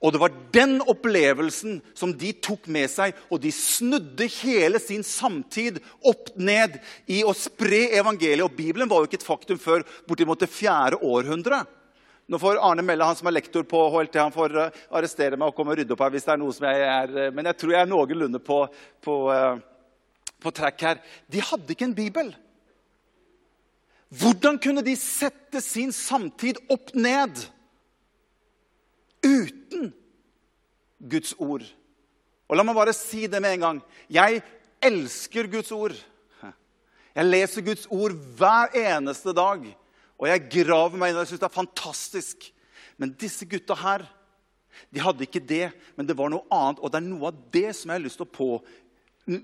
Og 0.04 0.12
det 0.12 0.20
var 0.20 0.34
den 0.52 0.76
opplevelsen 0.84 1.78
som 1.96 2.12
de 2.18 2.34
tok 2.44 2.68
med 2.72 2.90
seg, 2.92 3.16
og 3.32 3.40
de 3.42 3.52
snudde 3.54 4.28
hele 4.42 4.80
sin 4.82 5.04
samtid 5.06 5.80
opp 6.04 6.34
ned 6.36 6.76
i 7.08 7.22
å 7.24 7.32
spre 7.36 7.86
evangeliet. 7.96 8.44
Og 8.44 8.58
Bibelen 8.58 8.90
var 8.90 9.00
jo 9.00 9.08
ikke 9.08 9.22
et 9.22 9.26
faktum 9.26 9.60
før 9.60 9.86
bortimot 10.08 10.42
det 10.42 10.52
fjerde 10.52 11.00
århundre. 11.00 11.62
Nå 12.26 12.40
får 12.42 12.58
Arne 12.58 12.82
Melle, 12.82 13.06
han 13.06 13.16
som 13.16 13.28
er 13.30 13.36
lektor 13.38 13.62
på 13.70 13.80
HLT, 13.94 14.18
han 14.18 14.34
får 14.34 14.56
eh, 14.58 14.78
arrestere 14.98 15.38
meg 15.38 15.52
og 15.52 15.54
komme 15.56 15.72
og 15.72 15.78
rydde 15.78 15.94
opp 15.94 16.00
her 16.02 16.10
hvis 16.10 16.24
det 16.26 16.32
er 16.34 16.40
noe 16.42 16.54
som 16.56 16.66
jeg 16.66 16.80
er 16.82 17.12
eh, 17.22 17.28
Men 17.30 17.46
jeg 17.52 17.58
tror 17.60 17.72
jeg 17.72 17.84
er 17.84 17.90
noenlunde 17.92 18.40
på, 18.42 18.56
på, 19.06 19.14
uh, 19.30 20.24
på 20.42 20.52
trekk 20.58 20.82
her. 20.88 21.04
De 21.30 21.44
hadde 21.52 21.70
ikke 21.72 21.86
en 21.86 21.94
bibel. 21.94 22.32
Hvordan 24.14 24.58
kunne 24.62 24.84
de 24.86 24.94
sette 24.98 25.60
sin 25.64 25.90
samtid 25.94 26.60
opp 26.70 26.92
ned 26.94 27.40
uten 29.26 29.90
Guds 31.02 31.34
ord? 31.42 31.64
Og 32.46 32.54
la 32.54 32.62
meg 32.62 32.78
bare 32.78 32.94
si 32.94 33.26
det 33.26 33.40
med 33.42 33.56
en 33.56 33.64
gang. 33.64 33.80
Jeg 34.06 34.44
elsker 34.84 35.50
Guds 35.50 35.72
ord. 35.74 35.96
Jeg 37.16 37.26
leser 37.32 37.64
Guds 37.66 37.88
ord 37.90 38.14
hver 38.38 38.76
eneste 38.76 39.34
dag. 39.34 39.64
Og 40.16 40.28
jeg 40.30 40.46
graver 40.52 41.00
meg 41.00 41.10
inn, 41.10 41.18
og 41.18 41.24
jeg 41.24 41.32
syns 41.32 41.42
det 41.42 41.48
er 41.48 41.58
fantastisk. 41.58 42.46
Men 43.00 43.16
disse 43.18 43.48
gutta 43.48 43.74
her, 43.80 44.06
de 44.92 45.02
hadde 45.02 45.24
ikke 45.24 45.42
det, 45.42 45.70
men 45.96 46.06
det 46.08 46.16
var 46.16 46.30
noe 46.30 46.46
annet. 46.52 46.80
Og 46.80 46.92
det 46.92 47.00
er 47.00 47.08
noe 47.08 47.32
av 47.32 47.40
det 47.52 47.70
som 47.74 47.90
jeg 47.90 47.98
har 47.98 48.04
lyst 48.04 48.20
til 48.20 48.28
å, 48.28 48.32
på, 48.32 48.50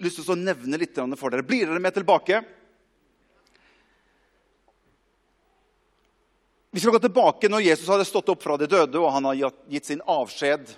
lyst 0.05 0.21
til 0.21 0.35
å 0.37 0.39
nevne 0.39 0.81
litt 0.81 1.01
for 1.19 1.35
dere. 1.35 1.47
Blir 1.49 1.67
dere 1.67 1.83
med 1.83 1.97
tilbake? 1.99 2.45
Vi 6.73 6.81
skal 6.81 6.95
gå 6.95 7.03
tilbake 7.05 7.51
når 7.53 7.67
Jesus 7.67 7.89
hadde 7.93 8.09
stått 8.09 8.31
opp 8.33 8.43
fra 8.43 8.57
de 8.57 8.67
døde, 8.71 8.97
og 8.97 9.13
han 9.13 9.27
har 9.29 9.51
gitt 9.69 9.91
sin 9.91 10.01
avskjed 10.09 10.71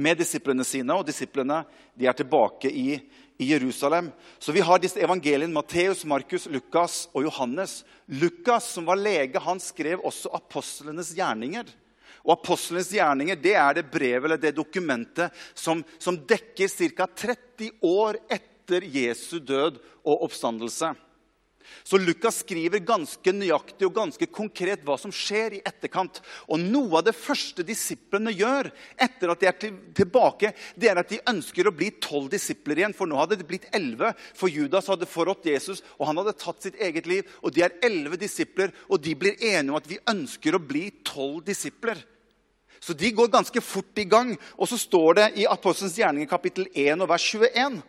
med 0.00 0.16
disiplene 0.16 0.64
sine. 0.64 0.96
Og 0.96 1.04
disiplene 1.04 1.62
de 1.92 2.08
er 2.08 2.16
tilbake 2.16 2.70
i 2.72 2.94
i 3.40 3.44
Jerusalem. 3.44 4.10
Så 4.38 4.52
vi 4.52 4.60
har 4.60 4.78
disse 4.78 5.00
evangeliene 5.00 5.52
Matteus, 5.52 6.04
Markus, 6.04 6.44
Lukas 6.52 7.06
og 7.16 7.24
Johannes. 7.24 7.84
Lukas, 8.04 8.66
som 8.68 8.84
var 8.84 9.00
lege, 9.00 9.40
han 9.40 9.60
skrev 9.60 10.02
også 10.04 10.28
apostlenes 10.36 11.14
gjerninger. 11.16 11.64
Og 12.20 12.34
apostlenes 12.34 12.90
gjerninger 12.92 13.40
det 13.40 13.54
er 13.56 13.78
det 13.78 13.86
brevet 13.88 14.28
eller 14.28 14.42
det 14.42 14.52
dokumentet 14.58 15.32
som, 15.56 15.80
som 15.96 16.18
dekker 16.20 16.68
ca. 16.92 17.06
30 17.08 17.70
år 17.80 18.20
etter 18.28 18.84
Jesu 18.84 19.38
død 19.40 19.80
og 20.04 20.26
oppstandelse. 20.28 20.92
Så 21.84 21.98
Lukas 22.00 22.40
skriver 22.44 22.82
ganske 22.84 23.32
nøyaktig 23.34 23.86
og 23.88 23.94
ganske 23.96 24.28
konkret 24.32 24.82
hva 24.86 24.96
som 25.00 25.12
skjer 25.14 25.58
i 25.58 25.62
etterkant. 25.66 26.20
Og 26.48 26.60
Noe 26.60 27.00
av 27.00 27.06
det 27.08 27.16
første 27.16 27.64
disiplene 27.66 28.32
gjør 28.34 28.70
etter 29.00 29.32
at 29.32 29.42
de 29.42 29.48
er 29.50 29.58
tilbake, 29.96 30.52
det 30.76 30.90
er 30.90 31.00
at 31.02 31.10
de 31.10 31.22
ønsker 31.30 31.68
å 31.68 31.74
bli 31.74 31.90
tolv 32.02 32.30
disipler 32.32 32.82
igjen. 32.82 32.96
For 32.96 33.10
nå 33.10 33.18
hadde 33.20 33.40
det 33.40 33.48
blitt 33.48 33.68
elleve, 33.76 34.12
for 34.36 34.52
Judas 34.52 34.90
hadde 34.90 35.08
forrådt 35.10 35.50
Jesus, 35.50 35.84
og 35.98 36.10
han 36.10 36.20
hadde 36.22 36.38
tatt 36.40 36.62
sitt 36.66 36.78
eget 36.80 37.08
liv. 37.10 37.28
Og 37.44 37.54
de 37.54 37.66
er 37.66 37.78
elleve 37.86 38.20
disipler, 38.20 38.74
og 38.88 39.02
de 39.04 39.16
blir 39.18 39.38
enige 39.38 39.70
om 39.70 39.80
at 39.80 39.90
vi 39.90 40.00
ønsker 40.10 40.56
å 40.56 40.62
bli 40.62 40.88
tolv 41.06 41.44
disipler. 41.46 42.00
Så 42.80 42.96
de 42.96 43.10
går 43.12 43.28
ganske 43.28 43.60
fort 43.60 43.98
i 44.00 44.08
gang. 44.08 44.34
Og 44.56 44.68
så 44.70 44.78
står 44.80 45.18
det 45.18 45.26
i 45.42 45.48
Apostelens 45.48 45.98
gjerninger 46.00 46.30
kapittel 46.30 46.68
1 46.72 47.04
og 47.04 47.10
vers 47.12 47.26
21 47.36 47.80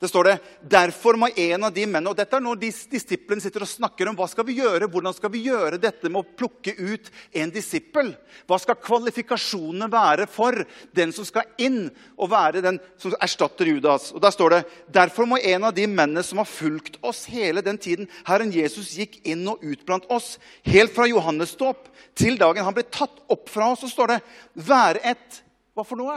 det 0.00 0.08
står 0.08 0.24
det, 0.24 0.36
Derfor 0.64 1.16
må 1.20 1.28
en 1.28 1.64
av 1.66 1.72
de 1.76 1.82
mennene 1.84 2.08
Og 2.08 2.16
dette 2.16 2.32
er 2.36 2.40
når 2.40 2.56
de 2.62 2.70
disiplene 2.92 3.42
sitter 3.44 3.66
og 3.66 3.68
snakker 3.68 4.08
om 4.08 4.16
hva 4.16 4.24
skal 4.30 4.46
vi 4.48 4.56
gjøre, 4.56 4.88
hvordan 4.88 5.12
skal 5.12 5.32
vi 5.34 5.42
gjøre 5.44 5.80
dette 5.80 6.08
med 6.08 6.22
å 6.22 6.36
plukke 6.40 6.72
ut 6.78 7.10
en 7.36 7.52
disippel. 7.52 8.14
Hva 8.48 8.56
skal 8.62 8.78
kvalifikasjonene 8.80 9.90
være 9.92 10.24
for 10.30 10.56
den 10.96 11.12
som 11.12 11.28
skal 11.28 11.52
inn 11.60 11.90
og 12.16 12.32
være 12.32 12.64
den 12.64 12.80
som 13.00 13.14
erstatter 13.20 13.68
Judas? 13.68 14.08
Og 14.16 14.24
Der 14.24 14.32
står 14.32 14.56
det 14.56 14.62
derfor 14.88 15.28
må 15.28 15.36
en 15.36 15.68
av 15.68 15.76
de 15.76 15.84
mennene 15.84 16.24
som 16.24 16.40
har 16.40 16.48
fulgt 16.48 16.96
oss 17.04 17.26
hele 17.28 17.60
den 17.64 17.76
tiden 17.80 18.08
Herren 18.24 18.54
Jesus 18.56 18.94
gikk 18.96 19.20
inn 19.28 19.44
og 19.52 19.60
ut 19.60 19.84
blant 19.84 20.08
oss, 20.08 20.38
helt 20.64 20.96
fra 20.96 21.08
Johannes 21.10 21.52
dåp 21.60 21.90
til 22.16 22.40
dagen 22.40 22.64
han 22.64 22.76
ble 22.76 22.88
tatt 22.88 23.20
opp 23.28 23.52
fra 23.52 23.72
oss, 23.74 23.84
så 23.84 23.92
står 23.92 24.16
det 24.16 24.22
være 24.54 25.04
et 25.12 25.42
Hva 25.76 25.84
for 25.86 26.00
noe? 26.00 26.16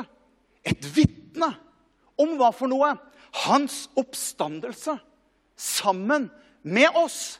Et 0.63 0.87
vitne. 0.95 1.51
Om 2.19 2.37
hva 2.39 2.49
for 2.55 2.71
noe? 2.71 2.95
Hans 3.43 3.87
oppstandelse 3.97 4.97
sammen 5.57 6.29
med 6.61 6.89
oss. 6.97 7.39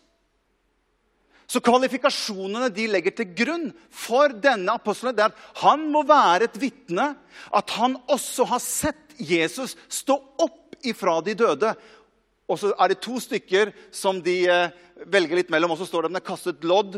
Så 1.47 1.61
kvalifikasjonene 1.61 2.71
de 2.73 2.87
legger 2.89 3.13
til 3.13 3.33
grunn 3.37 3.67
for 3.93 4.33
denne 4.41 4.73
apostelen, 4.73 5.13
det 5.13 5.25
er 5.25 5.33
at 5.33 5.59
han 5.61 5.85
må 5.93 6.01
være 6.07 6.47
et 6.47 6.59
vitne. 6.59 7.11
At 7.53 7.75
han 7.77 7.99
også 8.09 8.47
har 8.49 8.63
sett 8.63 9.17
Jesus 9.19 9.75
stå 9.91 10.17
opp 10.41 10.79
ifra 10.81 11.19
de 11.21 11.35
døde. 11.37 11.73
Og 12.49 12.59
så 12.59 12.73
er 12.73 12.91
det 12.91 13.03
to 13.03 13.19
stykker 13.21 13.71
som 13.93 14.19
de 14.23 14.37
eh, 14.49 14.71
velger 15.05 15.43
litt 15.43 15.51
mellom. 15.53 15.75
Og 15.75 15.81
så 15.83 15.87
står 15.87 16.07
det 16.07 16.11
at 16.11 16.15
de 16.15 16.21
har 16.23 16.31
kastet 16.31 16.65
lodd. 16.67 16.97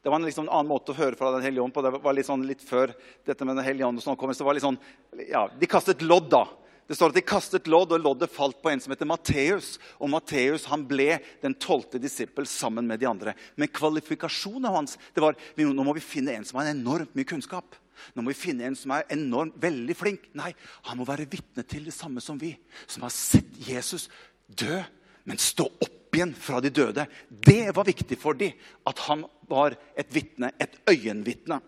Det 0.00 0.08
var 0.08 0.16
en 0.16 0.26
liksom 0.26 0.48
annen 0.48 0.70
måte 0.70 0.94
å 0.94 0.98
høre 0.98 1.16
fra 1.18 1.30
Den 1.34 1.44
hellige 1.44 1.62
ånd 1.62 1.74
på. 1.76 1.84
Det 1.84 1.92
var 2.00 2.16
litt, 2.16 2.28
sånn, 2.28 2.46
litt 2.48 2.64
før 2.64 2.94
dette 3.28 3.46
med 3.46 3.58
Den 3.60 3.66
hellige 3.66 3.88
ånd. 3.88 4.02
sånn 4.02 4.18
kom, 4.18 4.32
så 4.34 4.46
var 4.48 4.56
litt 4.56 4.64
sånn, 4.64 4.80
ja, 5.28 5.46
De 5.54 5.68
kastet 5.70 6.02
lodd, 6.02 6.30
da. 6.32 6.46
Det 6.90 6.96
står 6.98 7.12
at 7.12 7.18
de 7.20 7.22
kastet 7.22 7.68
lodd, 7.70 7.92
og 7.94 8.02
loddet 8.02 8.32
falt 8.34 8.56
på 8.58 8.72
en 8.72 8.80
som 8.82 8.90
heter 8.90 9.06
Matteus. 9.06 9.76
Og 10.02 10.10
Matteus 10.10 10.64
ble 10.90 11.20
den 11.38 11.54
tolvte 11.54 12.00
disippel 12.02 12.48
sammen 12.50 12.88
med 12.90 12.98
de 12.98 13.06
andre. 13.06 13.36
Men 13.54 13.70
kvalifikasjonen 13.70 14.66
hans 14.74 14.96
det 15.14 15.22
var 15.22 15.38
nå 15.54 15.84
må 15.86 15.94
vi 15.94 16.02
finne 16.02 16.34
en 16.34 16.48
som 16.48 16.58
har 16.58 16.72
enormt 16.72 17.14
mye 17.14 17.28
kunnskap. 17.30 17.78
Nå 18.16 18.24
må 18.24 18.32
vi 18.32 18.40
finne 18.40 18.66
en 18.66 18.74
som 18.74 18.90
er 18.96 19.06
enormt 19.14 19.54
veldig 19.62 19.94
flink. 19.94 20.26
Nei, 20.34 20.50
han 20.88 20.98
må 20.98 21.06
være 21.06 21.28
vitne 21.30 21.62
til 21.62 21.86
det 21.86 21.94
samme 21.94 22.18
som 22.24 22.40
vi. 22.42 22.56
Som 22.90 23.06
har 23.06 23.14
sett 23.14 23.54
Jesus 23.68 24.08
dø, 24.50 24.82
men 25.30 25.38
stå 25.38 25.68
opp 25.70 26.18
igjen 26.18 26.34
fra 26.34 26.58
de 26.58 26.74
døde. 26.74 27.06
Det 27.30 27.70
var 27.76 27.86
viktig 27.86 28.18
for 28.18 28.34
dem 28.34 28.58
at 28.90 29.06
han 29.06 29.22
var 29.46 29.78
et 29.94 30.10
vitne, 30.10 30.50
et 30.58 30.74
øyenvitne. 30.90 31.60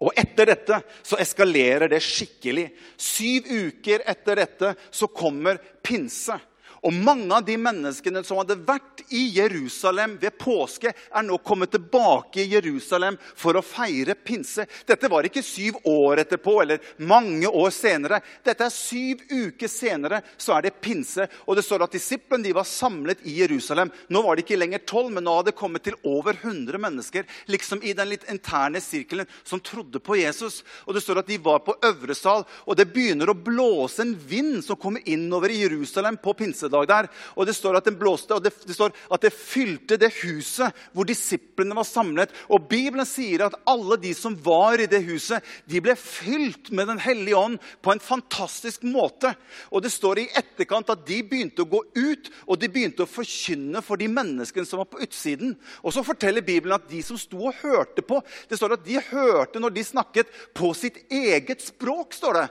Og 0.00 0.16
etter 0.16 0.48
dette 0.48 0.78
så 1.04 1.18
eskalerer 1.20 1.90
det 1.92 2.00
skikkelig. 2.04 2.70
Syv 2.96 3.50
uker 3.50 4.04
etter 4.08 4.40
dette 4.40 4.72
så 4.90 5.10
kommer 5.12 5.60
pinse. 5.84 6.38
Og 6.86 6.94
mange 6.94 7.28
av 7.34 7.44
de 7.44 7.56
menneskene 7.60 8.22
som 8.24 8.38
hadde 8.40 8.56
vært 8.64 9.02
i 9.12 9.26
Jerusalem 9.36 10.16
ved 10.20 10.36
påske, 10.40 10.92
er 10.92 11.24
nå 11.26 11.36
kommet 11.44 11.72
tilbake 11.74 12.40
i 12.42 12.48
Jerusalem 12.54 13.18
for 13.36 13.58
å 13.58 13.64
feire 13.64 14.14
pinse. 14.16 14.64
Dette 14.88 15.10
var 15.12 15.26
ikke 15.28 15.44
syv 15.44 15.80
år 15.88 16.22
etterpå 16.24 16.54
eller 16.62 16.80
mange 17.04 17.48
år 17.48 17.72
senere. 17.74 18.22
Dette 18.46 18.64
er 18.64 18.72
syv 18.72 19.26
uker 19.28 19.68
senere, 19.68 20.22
så 20.40 20.56
er 20.56 20.68
det 20.68 20.78
pinse. 20.80 21.26
Og 21.46 21.58
det 21.58 21.66
står 21.66 21.84
at 21.84 21.96
disiplene 21.96 22.46
de 22.46 22.54
var 22.56 22.68
samlet 22.68 23.26
i 23.28 23.36
Jerusalem. 23.42 23.92
Nå 24.08 24.24
var 24.24 24.36
det 24.36 24.46
ikke 24.46 24.60
lenger 24.60 24.84
tolv, 24.88 25.12
men 25.12 25.26
nå 25.26 25.36
hadde 25.36 25.52
det 25.52 25.58
kommet 25.60 25.84
til 25.84 25.98
over 26.08 26.38
100 26.40 26.80
mennesker. 26.80 27.28
Liksom 27.52 27.84
i 27.84 27.92
den 27.96 28.12
litt 28.14 28.24
interne 28.32 28.80
sirkelen 28.80 29.28
som 29.44 29.60
trodde 29.60 30.00
på 30.00 30.16
Jesus. 30.22 30.62
Og 30.86 30.96
det 30.96 31.04
står 31.04 31.20
at 31.20 31.28
de 31.28 31.40
var 31.44 31.60
på 31.66 31.76
øvre 31.84 32.16
sal, 32.16 32.46
og 32.64 32.78
det 32.78 32.88
begynner 32.94 33.28
å 33.28 33.36
blåse 33.36 34.00
en 34.04 34.16
vind 34.16 34.62
som 34.64 34.78
kommer 34.80 35.04
innover 35.08 35.52
i 35.52 35.60
Jerusalem 35.60 36.16
på 36.22 36.34
pinse 36.38 36.69
pinsedag 36.70 36.86
der. 36.88 37.08
Og 37.36 37.46
det 37.46 37.54
står 37.54 37.78
at 37.78 37.84
den 37.84 37.98
blåste, 37.98 38.34
og 38.34 38.42
det, 38.42 38.52
det, 38.66 38.74
står 38.74 38.92
at 39.10 39.22
det 39.22 39.32
fylte 39.34 39.98
det 39.98 40.12
huset 40.22 40.72
hvor 40.92 41.04
disiplene 41.04 41.74
var 41.74 41.84
samlet. 41.84 42.30
Og 42.48 42.68
Bibelen 42.68 43.06
sier 43.06 43.46
at 43.46 43.58
alle 43.66 43.98
de 44.00 44.14
som 44.14 44.36
var 44.44 44.80
i 44.80 44.88
det 44.90 45.02
huset, 45.04 45.42
de 45.66 45.80
ble 45.80 45.96
fylt 45.96 46.70
med 46.70 46.88
Den 46.90 46.98
hellige 46.98 47.36
ånd 47.36 47.58
på 47.82 47.92
en 47.92 48.00
fantastisk 48.02 48.82
måte. 48.82 49.34
Og 49.70 49.82
det 49.82 49.92
står 49.92 50.18
i 50.18 50.28
etterkant 50.36 50.90
at 50.90 51.04
de 51.06 51.20
begynte 51.22 51.62
å 51.62 51.70
gå 51.70 51.82
ut, 51.94 52.30
og 52.46 52.58
de 52.58 52.70
begynte 52.70 53.04
å 53.04 53.10
forkynne 53.10 53.82
for 53.84 54.00
de 54.00 54.08
menneskene 54.10 54.66
som 54.66 54.80
var 54.82 54.88
på 54.90 55.02
utsiden. 55.04 55.54
Og 55.84 55.94
så 55.94 56.04
forteller 56.06 56.42
Bibelen 56.42 56.74
at 56.76 56.88
de 56.90 57.02
som 57.04 57.18
sto 57.20 57.46
og 57.50 57.60
hørte 57.62 58.02
på, 58.02 58.20
det 58.48 58.58
står 58.58 58.74
at 58.76 58.86
de 58.86 58.98
hørte 59.10 59.62
når 59.62 59.76
de 59.76 59.86
snakket 59.86 60.32
på 60.56 60.72
sitt 60.74 60.98
eget 61.10 61.62
språk. 61.62 62.14
står 62.16 62.40
det. 62.40 62.48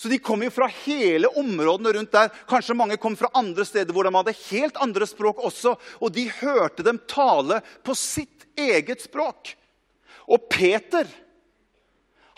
Så 0.00 0.08
de 0.08 0.16
kom 0.18 0.40
jo 0.40 0.48
fra 0.48 0.64
hele 0.86 1.28
områdene 1.36 1.90
rundt 1.92 2.14
der. 2.14 2.30
Kanskje 2.48 2.76
mange 2.78 2.96
kom 2.96 3.18
fra 3.20 3.28
andre 3.36 3.66
steder 3.68 3.92
hvor 3.92 4.06
de 4.06 4.14
hadde 4.14 4.32
helt 4.46 4.78
andre 4.80 5.04
språk 5.04 5.42
også. 5.44 5.74
Og 6.00 6.14
de 6.16 6.24
hørte 6.38 6.86
dem 6.86 7.02
tale 7.10 7.58
på 7.84 7.92
sitt 7.98 8.46
eget 8.56 9.04
språk. 9.04 9.52
Og 10.24 10.46
Peter, 10.48 11.04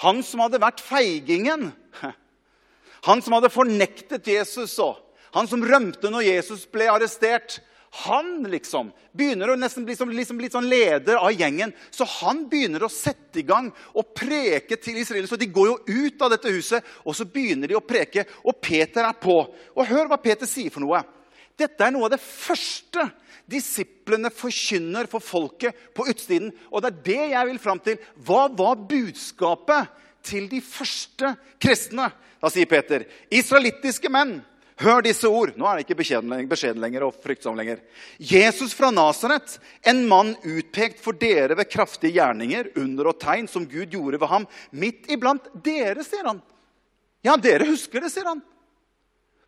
han 0.02 0.25
som 0.26 0.42
hadde 0.42 0.59
vært 0.64 0.83
feigingen, 0.83 1.69
han 3.09 3.23
som 3.23 3.38
hadde 3.38 3.52
fornektet 3.54 4.33
Jesus, 4.33 4.75
og 4.83 4.99
han 5.37 5.47
som 5.47 5.62
rømte 5.62 6.11
når 6.11 6.33
Jesus 6.33 6.66
ble 6.66 6.90
arrestert, 6.90 7.61
han 7.92 8.46
liksom 8.49 8.88
begynner 9.12 9.50
å 9.52 9.56
nesten 9.61 9.84
bli 9.84 9.92
som, 9.96 10.08
liksom, 10.08 10.38
litt 10.40 10.54
sånn 10.54 10.68
leder 10.70 11.18
av 11.20 11.34
gjengen. 11.37 11.75
Så 11.92 12.06
han 12.08 12.46
begynner 12.49 12.87
å 12.87 12.92
sette 12.92 13.42
i 13.42 13.44
gang 13.44 13.68
og 13.92 14.14
preke 14.16 14.78
til 14.80 14.96
Israel. 15.02 15.26
Så 15.28 15.37
de 15.37 15.50
går 15.52 15.68
jo 15.68 16.04
ut 16.06 16.25
av 16.25 16.32
dette 16.32 16.54
huset, 16.54 16.87
og 17.04 17.16
så 17.18 17.26
begynner 17.28 17.68
de 17.68 17.76
å 17.76 17.84
preke. 17.84 18.25
Og 18.49 18.56
Peter 18.64 19.04
er 19.04 19.18
på. 19.20 19.37
Og 19.76 19.90
hør 19.90 20.08
hva 20.08 20.16
Peter 20.22 20.49
sier 20.49 20.72
for 20.72 20.80
noe. 20.80 21.02
Dette 21.61 21.84
er 21.84 21.92
noe 21.92 22.08
av 22.08 22.14
det 22.14 22.22
første 22.25 23.04
disiplene 23.52 24.32
forkynner 24.32 25.11
for 25.12 25.20
folket 25.20 25.76
på 25.92 26.06
utsiden. 26.08 26.49
Og 26.72 26.80
det 26.80 26.92
er 26.94 27.02
det 27.11 27.26
jeg 27.34 27.50
vil 27.50 27.61
fram 27.61 27.82
til. 27.84 28.00
Hva 28.25 28.46
var 28.56 28.80
budskapet 28.88 29.92
til 30.25 30.49
de 30.49 30.62
første 30.64 31.34
kristne? 31.61 32.08
Da 32.40 32.50
sier 32.50 32.66
Peter, 32.66 33.04
israelittiske 33.30 34.08
menn, 34.11 34.38
hør 34.83 35.05
disse 35.07 35.29
ord. 35.31 35.55
Nå 35.59 35.67
er 35.69 35.79
det 35.79 35.87
ikke 35.87 35.99
beskjeden 36.03 36.83
lenger 36.83 37.07
og 37.07 37.17
fryktsom 37.23 37.57
lenger. 37.59 37.81
Jesus 38.19 38.75
fra 38.77 38.91
Nasaret, 38.95 39.57
en 39.89 40.05
mann 40.11 40.35
utpekt 40.43 41.03
for 41.03 41.17
dere 41.19 41.57
ved 41.59 41.71
kraftige 41.71 42.17
gjerninger, 42.19 42.73
under 42.83 43.12
og 43.12 43.21
tegn 43.23 43.49
som 43.51 43.67
Gud 43.69 43.95
gjorde 43.95 44.21
ved 44.23 44.33
ham, 44.33 44.49
midt 44.71 45.11
iblant 45.12 45.49
dere, 45.65 46.05
sier 46.07 46.29
han. 46.29 46.43
Ja, 47.23 47.37
dere 47.39 47.71
husker 47.71 48.03
det, 48.03 48.11
sier 48.12 48.29
han. 48.29 48.43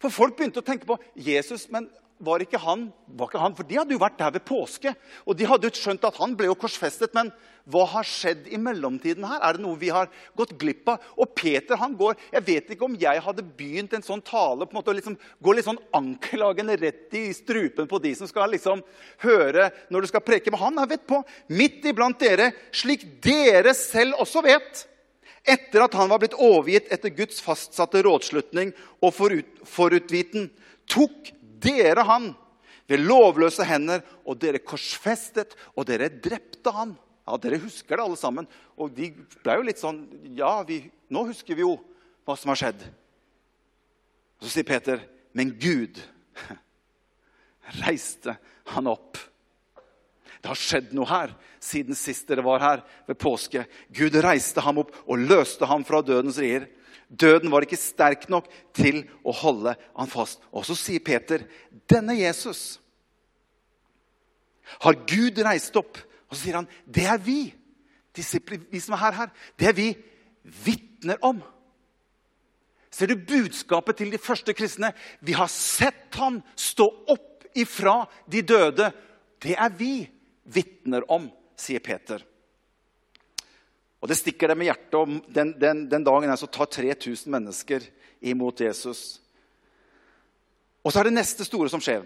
For 0.03 0.12
folk 0.12 0.37
begynte 0.38 0.61
å 0.62 0.67
tenke 0.67 0.87
på 0.88 0.99
Jesus, 1.17 1.67
men 1.73 1.88
var 2.25 2.43
ikke 2.43 2.61
han, 2.61 2.87
var 3.07 3.28
ikke 3.28 3.40
han 3.43 3.57
For 3.57 3.69
de 3.69 3.76
hadde 3.78 3.95
jo 3.95 4.02
vært 4.02 4.16
der 4.21 4.33
ved 4.35 4.45
påske. 4.49 4.95
Og 5.25 5.37
de 5.38 5.49
hadde 5.49 5.69
jo 5.69 5.75
skjønt 5.76 6.07
at 6.07 6.16
han 6.21 6.37
ble 6.38 6.49
jo 6.49 6.57
korsfestet. 6.59 7.12
Men 7.16 7.31
hva 7.71 7.85
har 7.95 8.07
skjedd 8.09 8.49
i 8.52 8.61
mellomtiden 8.61 9.25
her? 9.28 9.40
Er 9.40 9.57
det 9.57 9.64
noe 9.64 9.78
vi 9.81 9.90
har 9.95 10.11
gått 10.37 10.54
glipp 10.61 10.88
av? 10.93 11.04
Og 11.16 11.33
Peter 11.37 11.78
han 11.81 11.97
går 11.97 12.16
Jeg 12.33 12.47
vet 12.47 12.73
ikke 12.75 12.88
om 12.88 12.97
jeg 13.00 13.23
hadde 13.25 13.47
begynt 13.57 13.95
en 13.97 14.04
sånn 14.04 14.25
tale 14.25 14.66
på 14.66 14.75
en 14.75 14.81
måte 14.81 14.93
å 14.93 14.97
liksom, 14.97 15.19
gå 15.40 15.54
litt 15.54 15.69
sånn 15.69 15.81
anklagende 15.97 16.76
rett 16.81 17.14
i 17.16 17.26
strupen 17.37 17.88
på 17.90 18.00
de 18.04 18.14
som 18.19 18.31
skal 18.31 18.52
liksom 18.52 18.83
høre 19.25 19.71
når 19.88 20.04
du 20.04 20.12
skal 20.12 20.25
preke. 20.25 20.52
Men 20.52 20.64
han 20.64 20.83
er 20.83 20.90
vet 20.95 21.07
på, 21.09 21.23
midt 21.52 21.87
iblant 21.88 22.21
dere, 22.21 22.50
slik 22.75 23.07
dere 23.25 23.73
selv 23.76 24.21
også 24.25 24.45
vet 24.45 24.85
etter 25.45 25.85
at 25.85 25.95
han 25.97 26.09
var 26.09 26.23
blitt 26.23 26.37
overgitt 26.40 26.90
etter 26.95 27.12
Guds 27.12 27.40
fastsatte 27.45 28.00
rådslutning 28.04 28.73
og 29.04 29.12
forut, 29.12 29.50
forutviten, 29.69 30.49
tok 30.88 31.33
dere 31.64 32.04
han 32.06 32.33
ved 32.90 33.00
lovløse 33.00 33.64
hender, 33.66 34.04
og 34.28 34.38
dere 34.42 34.61
korsfestet, 34.61 35.56
og 35.75 35.88
dere 35.88 36.11
drepte 36.12 36.73
han. 36.75 36.94
Ja, 37.25 37.38
Dere 37.40 37.56
husker 37.62 37.97
det, 37.97 38.04
alle 38.04 38.21
sammen. 38.21 38.49
Og 38.76 38.92
de 38.92 39.09
ble 39.40 39.56
jo 39.56 39.64
litt 39.64 39.80
sånn 39.80 40.02
Ja, 40.37 40.59
vi, 40.68 40.83
nå 41.09 41.25
husker 41.30 41.56
vi 41.56 41.64
jo 41.64 41.78
hva 42.25 42.37
som 42.37 42.52
har 42.52 42.61
skjedd. 42.61 42.83
Og 44.37 44.44
så 44.44 44.59
sier 44.59 44.68
Peter, 44.68 45.00
men 45.33 45.54
Gud 45.56 46.02
reiste 47.85 48.37
han 48.75 48.90
opp. 48.92 49.16
Det 50.37 50.50
har 50.50 50.61
skjedd 50.61 50.92
noe 50.92 51.09
her 51.09 51.33
siden 51.64 51.97
sist 51.97 52.28
dere 52.28 52.44
var 52.44 52.61
her 52.61 52.83
ved 53.09 53.16
påske. 53.16 53.64
Gud 53.88 54.16
reiste 54.21 54.61
ham 54.61 54.83
opp 54.83 54.92
og 55.06 55.23
løste 55.25 55.64
ham 55.71 55.87
fra 55.88 56.02
dødens 56.04 56.37
rier. 56.42 56.68
Døden 57.21 57.52
var 57.52 57.64
ikke 57.64 57.78
sterk 57.78 58.26
nok 58.33 58.49
til 58.75 59.02
å 59.23 59.35
holde 59.37 59.75
han 59.94 60.11
fast. 60.11 60.42
Og 60.50 60.66
så 60.66 60.76
sier 60.78 61.02
Peter, 61.04 61.44
denne 61.90 62.16
Jesus 62.18 62.80
har 64.83 64.99
Gud 65.06 65.38
reist 65.44 65.76
opp. 65.78 66.00
Og 66.28 66.37
så 66.37 66.47
sier 66.47 66.59
han, 66.59 66.68
det 66.87 67.06
er 67.11 67.21
vi, 67.23 67.38
vi 68.14 68.83
som 68.83 68.97
er 68.97 69.02
her, 69.04 69.18
her, 69.21 69.35
det 69.61 69.71
er 69.71 69.78
vi 69.78 69.88
vitner 70.64 71.21
om. 71.25 71.42
Ser 72.94 73.11
du 73.11 73.18
budskapet 73.18 73.99
til 73.99 74.12
de 74.14 74.23
første 74.23 74.54
kristne? 74.54 74.92
Vi 75.21 75.35
har 75.35 75.50
sett 75.50 76.14
han 76.21 76.40
stå 76.54 76.87
opp 77.11 77.47
ifra 77.59 78.04
de 78.30 78.42
døde. 78.47 78.90
Det 79.42 79.56
er 79.59 79.75
vi 79.75 79.97
vitner 80.44 81.06
om, 81.11 81.26
sier 81.59 81.83
Peter. 81.83 82.23
Og 84.04 84.08
Det 84.11 84.18
stikker 84.18 84.52
dem 84.52 84.61
i 84.61 84.66
hjertet. 84.68 84.94
og 84.99 85.32
Den, 85.32 85.54
den, 85.56 85.87
den 85.88 86.04
dagen 86.04 86.28
her 86.28 86.37
så 86.37 86.46
tar 86.52 86.68
3000 86.68 87.30
mennesker 87.32 87.87
imot 88.20 88.61
Jesus. 88.61 89.23
Og 90.84 90.92
så 90.92 91.00
er 91.00 91.08
det 91.08 91.14
neste 91.16 91.46
store 91.49 91.70
som 91.73 91.80
skjer. 91.80 92.04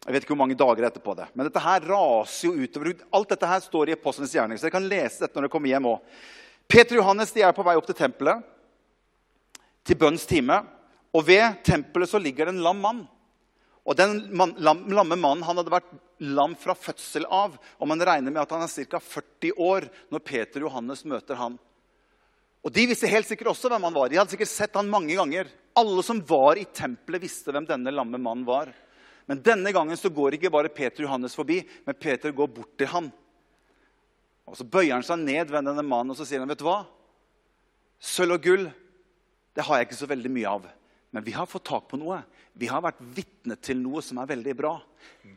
Jeg 0.00 0.16
vet 0.16 0.24
ikke 0.24 0.34
hvor 0.34 0.40
mange 0.40 0.58
dager 0.58 0.88
etterpå 0.88 1.14
det. 1.14 1.28
Men 1.38 1.46
dette 1.46 1.62
her 1.62 1.86
raser 1.86 2.48
jo 2.48 2.64
utover. 2.66 2.96
Alt 3.14 3.30
dette 3.30 3.46
her 3.46 3.62
står 3.62 3.92
i 3.92 3.94
Apostlenes 3.94 4.34
gjerning. 4.34 4.58
Så 4.58 4.66
dere 4.66 4.74
kan 4.74 4.90
lese 4.90 5.22
dette 5.22 5.38
når 5.38 5.46
dere 5.46 5.54
kommer 5.54 5.70
hjem 5.70 5.86
òg. 5.92 6.18
Peter 6.66 6.96
og 6.96 7.04
Johannes 7.04 7.34
de 7.36 7.46
er 7.46 7.54
på 7.54 7.66
vei 7.66 7.76
opp 7.78 7.86
til 7.86 7.98
tempelet 8.00 8.42
til 9.86 10.00
bønns 10.02 10.26
time. 10.26 10.58
Og 11.14 11.28
ved 11.30 11.62
tempelet 11.62 12.10
så 12.10 12.18
ligger 12.18 12.50
det 12.50 12.56
en 12.56 12.64
lam 12.66 12.82
mann. 12.82 13.04
Og 13.88 13.96
den 13.96 14.26
lamme 14.60 15.16
mannen 15.16 15.44
han 15.46 15.56
hadde 15.56 15.72
vært 15.72 15.90
lam 16.20 16.54
fra 16.58 16.76
fødsel 16.76 17.24
av. 17.32 17.56
Og 17.80 17.88
man 17.88 18.02
regner 18.04 18.32
med 18.32 18.42
at 18.42 18.52
han 18.52 18.64
er 18.66 18.88
ca. 18.90 19.00
40 19.00 19.56
år 19.56 19.88
når 20.12 20.24
Peter 20.26 20.60
og 20.60 20.68
Johannes 20.68 21.06
møter 21.08 21.38
han. 21.40 21.56
Og 22.60 22.74
De 22.76 22.84
visste 22.90 23.08
helt 23.08 23.28
sikkert 23.28 23.54
også 23.54 23.70
hvem 23.72 23.88
han 23.88 23.96
var. 23.96 24.10
De 24.12 24.18
hadde 24.20 24.34
sikkert 24.34 24.52
sett 24.52 24.76
han 24.76 24.90
mange 24.92 25.16
ganger. 25.16 25.48
Alle 25.80 26.04
som 26.04 26.20
var 26.28 26.60
i 26.60 26.66
tempelet, 26.66 27.22
visste 27.24 27.54
hvem 27.54 27.64
denne 27.68 27.94
lamme 27.94 28.20
mannen 28.20 28.44
var. 28.44 28.68
Men 29.30 29.40
denne 29.46 29.72
gangen 29.72 29.96
så 29.96 30.10
går 30.12 30.36
ikke 30.36 30.52
bare 30.52 30.72
Peter 30.74 31.04
og 31.04 31.06
Johannes 31.06 31.36
forbi, 31.38 31.60
men 31.86 31.96
Peter 31.96 32.34
går 32.34 32.50
bort 32.52 32.72
til 32.76 32.90
ham. 32.90 33.08
Og 34.50 34.58
Så 34.58 34.66
bøyer 34.66 34.96
han 34.96 35.06
seg 35.06 35.22
ned 35.22 35.46
ved 35.48 35.62
denne 35.62 35.86
mannen 35.86 36.10
og 36.12 36.18
så 36.18 36.26
sier 36.26 36.42
han, 36.42 36.50
vet 36.50 36.58
du 36.58 36.66
hva? 36.66 36.82
Sølv 38.00 38.36
og 38.36 38.44
gull 38.44 38.68
det 39.56 39.64
har 39.66 39.78
jeg 39.78 39.88
ikke 39.88 39.98
så 39.98 40.08
veldig 40.10 40.30
mye 40.32 40.50
av. 40.50 40.66
Men 41.10 41.24
vi 41.26 41.34
har 41.34 41.48
fått 41.50 41.66
tak 41.66 41.88
på 41.90 41.98
noe. 41.98 42.20
Vi 42.54 42.68
har 42.70 42.82
vært 42.84 43.00
vitne 43.16 43.56
til 43.58 43.80
noe 43.82 44.02
som 44.04 44.20
er 44.22 44.30
veldig 44.30 44.54
bra. 44.58 44.76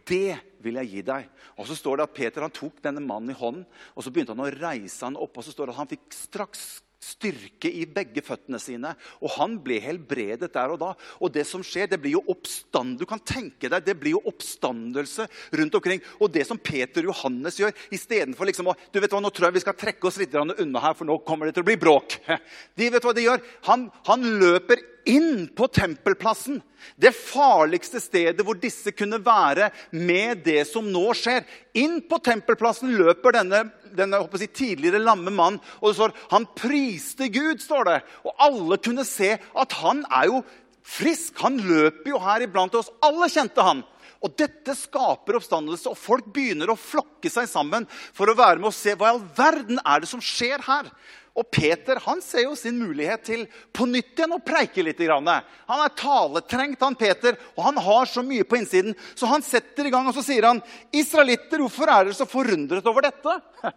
Det 0.05 0.37
vil 0.61 0.77
jeg 0.81 0.91
gi 0.91 1.03
deg. 1.07 1.27
Og 1.57 1.69
så 1.69 1.77
står 1.77 1.97
det 1.97 2.07
at 2.07 2.15
Peter 2.17 2.47
tok 2.53 2.81
denne 2.83 3.01
mannen 3.01 3.33
i 3.33 3.37
hånden 3.37 3.65
og 3.93 4.05
så 4.05 4.13
begynte 4.13 4.35
han 4.35 4.45
å 4.45 4.53
reise 4.53 5.05
han 5.05 5.17
opp. 5.17 5.37
og 5.37 5.45
så 5.45 5.53
står 5.53 5.69
det 5.69 5.75
at 5.75 5.81
Han 5.81 5.93
fikk 5.95 6.13
straks 6.13 6.83
styrke 7.03 7.67
i 7.67 7.83
begge 7.89 8.23
føttene 8.23 8.59
sine. 8.61 8.93
Og 9.23 9.33
han 9.35 9.57
ble 9.63 9.79
helbredet 9.83 10.51
der 10.53 10.73
og 10.73 10.79
da. 10.81 10.91
Og 11.19 11.33
det 11.35 11.45
som 11.49 11.63
skjer, 11.65 11.89
det 11.91 11.99
blir 12.01 12.15
jo 12.17 12.23
oppstand. 12.31 12.95
Du 12.99 13.05
kan 13.09 13.19
tenke 13.19 13.69
deg, 13.71 13.83
det 13.85 13.97
blir 13.99 14.15
jo 14.15 14.23
oppstandelse 14.29 15.27
rundt 15.59 15.77
omkring. 15.79 16.03
Og 16.19 16.31
det 16.33 16.45
som 16.47 16.59
Peter 16.59 17.03
og 17.03 17.11
Johannes 17.11 17.59
gjør, 17.59 17.75
istedenfor 17.93 18.49
liksom 18.49 18.71
du 18.93 19.01
vet 19.01 19.11
hva, 19.11 19.21
Nå 19.23 19.31
tror 19.33 19.49
jeg 19.49 19.57
vi 19.57 19.65
skal 19.65 19.77
trekke 19.79 20.07
oss 20.07 20.21
litt 20.21 20.33
unna 20.35 20.81
her, 20.83 20.95
for 20.97 21.07
nå 21.07 21.19
kommer 21.27 21.47
det 21.47 21.57
til 21.57 21.65
å 21.65 21.69
bli 21.71 21.79
bråk. 21.79 22.17
De 22.79 22.89
vet 22.91 23.03
hva 23.03 23.13
de 23.15 23.27
gjør. 23.27 23.43
Han, 23.69 23.87
han 24.07 24.25
løper 24.39 24.92
inn 25.09 25.47
på 25.55 25.67
tempelplassen. 25.67 26.61
Det 26.95 27.13
farligste 27.15 28.01
stedet 28.03 28.43
hvor 28.45 28.57
disse 28.59 28.91
kunne 28.95 29.21
være 29.23 29.69
med 29.95 30.43
det 30.45 30.63
som 30.69 30.87
nå 30.91 31.05
skjer. 31.17 31.45
Inn 31.79 32.01
på 32.07 32.19
tempelplassen 32.23 32.91
løper 32.97 33.37
denne, 33.37 33.63
denne 33.95 34.21
jeg, 34.25 34.51
tidligere 34.53 35.01
lamme 35.03 35.33
mannen. 35.33 35.61
Og 35.81 35.91
det 35.91 35.95
står 35.99 36.17
han 36.33 36.49
priste 36.57 37.29
Gud. 37.33 37.61
står 37.63 37.89
det. 37.89 38.01
Og 38.27 38.35
alle 38.47 38.79
kunne 38.83 39.07
se 39.07 39.35
at 39.37 39.79
han 39.79 40.03
er 40.09 40.29
jo 40.31 40.43
frisk. 40.83 41.35
Han 41.43 41.59
løper 41.63 42.13
jo 42.13 42.21
her 42.23 42.45
iblant 42.45 42.75
oss. 42.75 42.91
Alle 43.03 43.31
kjente 43.31 43.63
han. 43.63 43.83
Og 44.23 44.31
Dette 44.39 44.71
skaper 44.79 45.35
oppstandelse, 45.35 45.91
og 45.91 45.99
folk 45.99 46.29
begynner 46.31 46.71
å 46.71 46.79
flokke 46.79 47.27
seg 47.31 47.49
sammen 47.51 47.83
for 48.15 48.31
å 48.31 48.37
være 48.39 48.61
med 48.61 48.69
og 48.69 48.77
se 48.77 48.93
hva 48.95 49.09
i 49.09 49.15
all 49.17 49.25
verden 49.35 49.81
er 49.83 49.99
det 49.99 50.07
som 50.07 50.23
skjer 50.23 50.63
her. 50.63 50.87
Og 51.33 51.47
Peter 51.49 51.97
han 52.05 52.19
ser 52.21 52.45
jo 52.45 52.53
sin 52.57 52.75
mulighet 52.77 53.23
til 53.25 53.45
på 53.73 53.87
nytt 53.89 54.19
igjen 54.19 54.35
å 54.35 54.41
preike 54.45 54.83
litt. 54.85 54.99
Han 55.01 55.29
er 55.33 55.95
taletrengt, 55.97 56.83
han 56.85 56.97
Peter, 56.97 57.39
og 57.57 57.63
han 57.65 57.79
har 57.81 58.05
så 58.09 58.21
mye 58.25 58.45
på 58.45 58.59
innsiden. 58.59 58.93
Så 59.17 59.29
han 59.31 59.45
setter 59.45 59.89
i 59.89 59.93
gang 59.93 60.05
og 60.07 60.13
så 60.13 60.21
sier 60.25 60.45
han, 60.45 60.61
'Israelitter, 60.93 61.57
hvorfor 61.57 61.89
er 61.89 62.05
dere 62.05 62.13
så 62.13 62.29
forundret 62.29 62.85
over 62.85 63.09
dette?' 63.09 63.41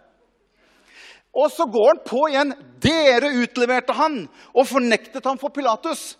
Og 1.36 1.50
så 1.52 1.66
går 1.68 1.88
han 1.88 2.04
på 2.04 2.20
igjen. 2.28 2.52
'Dere 2.80 3.32
utleverte 3.42 3.92
han 3.92 4.22
og 4.52 4.68
fornektet 4.68 5.24
ham 5.24 5.40
for 5.40 5.48
Pilatus.' 5.48 6.16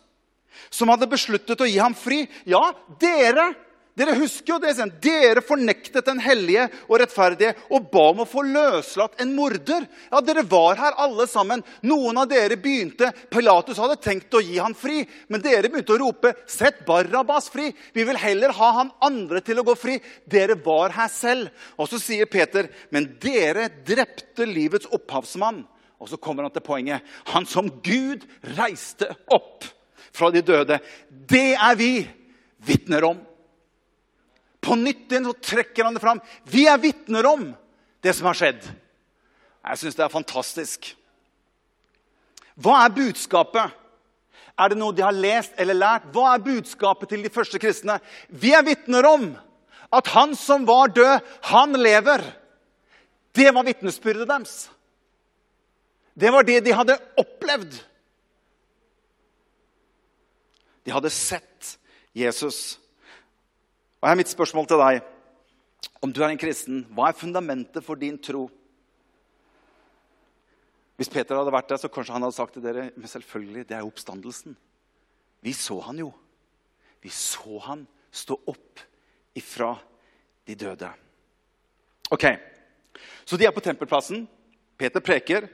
Som 0.72 0.88
hadde 0.88 1.09
besluttet 1.09 1.61
å 1.61 1.68
gi 1.68 1.77
ham 1.77 1.92
fri. 1.92 2.25
Ja, 2.49 2.72
dere 3.01 3.53
dere 3.97 4.13
husker 4.19 4.53
jo 4.53 4.59
det. 4.61 4.75
Dere 5.01 5.41
fornektet 5.41 6.05
den 6.05 6.19
hellige 6.21 6.67
og 6.85 6.99
rettferdige 7.01 7.55
og 7.73 7.87
ba 7.93 8.03
om 8.11 8.19
å 8.21 8.29
få 8.29 8.43
løslatt 8.45 9.23
en 9.23 9.33
morder. 9.33 9.87
Ja, 10.11 10.21
Dere 10.21 10.43
var 10.45 10.77
her 10.77 10.99
alle 11.01 11.25
sammen. 11.31 11.63
Noen 11.81 12.21
av 12.21 12.29
dere 12.29 12.59
begynte 12.61 13.09
Pilatus 13.33 13.81
hadde 13.81 13.97
tenkt 14.05 14.35
å 14.37 14.43
gi 14.45 14.59
han 14.61 14.77
fri, 14.77 15.01
men 15.33 15.41
dere 15.41 15.71
begynte 15.71 15.95
å 15.95 16.01
rope 16.03 16.35
'Sett 16.45 16.85
Barrabas 16.85 17.49
fri'. 17.49 17.73
Vi 17.95 18.05
vil 18.05 18.21
heller 18.21 18.53
ha 18.53 18.71
han 18.81 18.91
andre 19.01 19.41
til 19.41 19.61
å 19.61 19.65
gå 19.65 19.75
fri. 19.77 19.97
Dere 20.29 20.55
var 20.55 20.91
her 20.91 21.09
selv. 21.09 21.49
Og 21.79 21.89
så 21.89 21.99
sier 21.99 22.27
Peter, 22.27 22.69
'Men 22.91 23.17
dere 23.19 23.71
drepte 23.85 24.45
livets 24.45 24.87
opphavsmann'. 24.93 25.65
Og 26.01 26.09
så 26.09 26.21
kommer 26.21 26.43
han 26.43 26.53
til 26.53 26.61
poenget. 26.61 27.01
Han 27.33 27.47
som 27.47 27.71
Gud 27.83 28.27
reiste 28.59 29.09
opp 29.33 29.65
fra 30.13 30.31
de 30.31 30.43
døde. 30.43 30.81
Det 31.09 31.57
er 31.57 31.75
vi 31.75 32.07
vitner 32.61 33.05
om. 33.05 33.36
På 34.66 34.74
nytt 34.74 35.12
igjen 35.12 35.29
så 35.29 35.37
trekker 35.38 35.87
han 35.87 35.94
det 35.94 36.02
fram. 36.02 36.20
Vi 36.50 36.66
er 36.66 36.83
vitner 36.83 37.26
om 37.31 37.48
det 38.02 38.14
som 38.16 38.26
har 38.26 38.38
skjedd. 38.38 38.64
Jeg 39.66 39.81
syns 39.83 39.98
det 39.98 40.05
er 40.07 40.12
fantastisk. 40.12 40.92
Hva 42.59 42.81
er 42.85 42.94
budskapet? 42.96 43.74
Er 44.57 44.72
det 44.72 44.79
noe 44.81 44.94
de 44.96 45.05
har 45.05 45.14
lest 45.14 45.59
eller 45.61 45.76
lært? 45.76 46.07
Hva 46.14 46.33
er 46.33 46.44
budskapet 46.44 47.12
til 47.12 47.22
de 47.22 47.33
første 47.33 47.61
kristne? 47.62 47.98
Vi 48.29 48.55
er 48.57 48.64
vitner 48.66 49.07
om 49.07 49.29
at 49.94 50.09
han 50.14 50.33
som 50.38 50.64
var 50.66 50.90
død, 50.96 51.20
han 51.52 51.76
lever. 51.79 52.24
Det 53.37 53.52
var 53.52 53.66
vitnesbyrdet 53.66 54.29
deres. 54.29 54.57
Det 56.16 56.33
var 56.33 56.46
det 56.48 56.62
de 56.64 56.74
hadde 56.74 56.96
opplevd. 57.20 57.76
De 60.87 60.94
hadde 60.94 61.12
sett 61.12 61.76
Jesus. 62.16 62.79
Og 64.01 64.09
her 64.09 64.15
er 64.15 64.21
mitt 64.21 64.33
spørsmål 64.33 64.69
til 64.69 64.81
deg. 64.83 65.01
Om 66.05 66.13
du 66.13 66.21
er 66.23 66.33
en 66.33 66.41
kristen, 66.41 66.85
hva 66.93 67.11
er 67.11 67.19
fundamentet 67.19 67.85
for 67.85 67.99
din 67.99 68.19
tro? 68.21 68.47
Hvis 70.97 71.11
Peter 71.13 71.37
hadde 71.37 71.53
vært 71.53 71.69
der, 71.69 71.81
så 71.81 71.91
kanskje 71.93 72.15
han 72.17 72.25
hadde 72.25 72.37
sagt 72.37 72.57
til 72.57 72.65
dere 72.65 72.91
men 72.97 73.11
selvfølgelig, 73.11 73.67
det 73.69 73.77
er 73.77 73.85
oppstandelsen. 73.85 74.57
Vi 75.45 75.53
så 75.57 75.79
han 75.85 76.01
jo. 76.01 76.11
Vi 77.05 77.13
så 77.13 77.61
han 77.67 77.85
stå 78.11 78.39
opp 78.49 78.81
ifra 79.37 79.75
de 80.49 80.57
døde. 80.57 80.89
Ok, 82.11 82.25
Så 83.27 83.37
de 83.37 83.45
er 83.45 83.53
på 83.53 83.61
tempelplassen. 83.61 84.23
Peter 84.79 85.01
preker, 85.01 85.49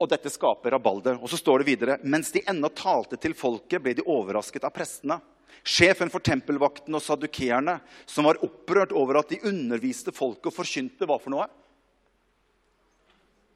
og 0.00 0.08
dette 0.08 0.30
skaper 0.32 0.72
rabalder. 0.74 1.18
Og 1.20 1.28
så 1.30 1.36
står 1.36 1.60
det 1.60 1.68
videre 1.68 1.98
mens 2.02 2.32
de 2.32 2.42
ennå 2.48 2.70
talte 2.74 3.18
til 3.20 3.34
folket, 3.36 3.82
ble 3.82 3.94
de 3.94 4.06
overrasket 4.06 4.64
av 4.64 4.72
prestene. 4.74 5.20
Sjefen 5.66 6.10
for 6.12 6.24
tempelvakten 6.24 6.94
og 6.96 7.02
sadukeerne, 7.04 7.78
som 8.08 8.26
var 8.28 8.40
opprørt 8.44 8.94
over 8.96 9.20
at 9.20 9.32
de 9.32 9.40
underviste 9.48 10.12
folket 10.14 10.48
og 10.50 10.56
forkynte 10.56 11.08
hva 11.08 11.18
for 11.20 11.34
noe? 11.34 11.46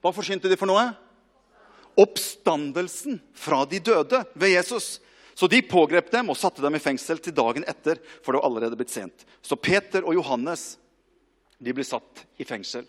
Hva 0.05 0.13
forkynte 0.13 0.51
de 0.53 0.59
for 0.61 0.69
noe? 0.69 0.85
Oppstandelsen 2.01 3.21
fra 3.39 3.63
de 3.71 3.81
døde 3.81 4.21
ved 4.35 4.53
Jesus. 4.57 4.99
Så 5.35 5.49
de 5.51 5.63
pågrep 5.67 6.11
dem 6.13 6.29
og 6.31 6.39
satte 6.39 6.63
dem 6.63 6.77
i 6.77 6.83
fengsel 6.83 7.19
til 7.23 7.35
dagen 7.35 7.65
etter, 7.71 7.99
for 8.23 8.35
det 8.35 8.43
var 8.43 8.49
allerede 8.51 8.79
blitt 8.79 8.93
sent. 8.93 9.25
Så 9.43 9.57
Peter 9.57 10.05
og 10.05 10.15
Johannes 10.19 10.75
de 11.59 11.73
ble 11.75 11.87
satt 11.87 12.27
i 12.39 12.47
fengsel. 12.47 12.85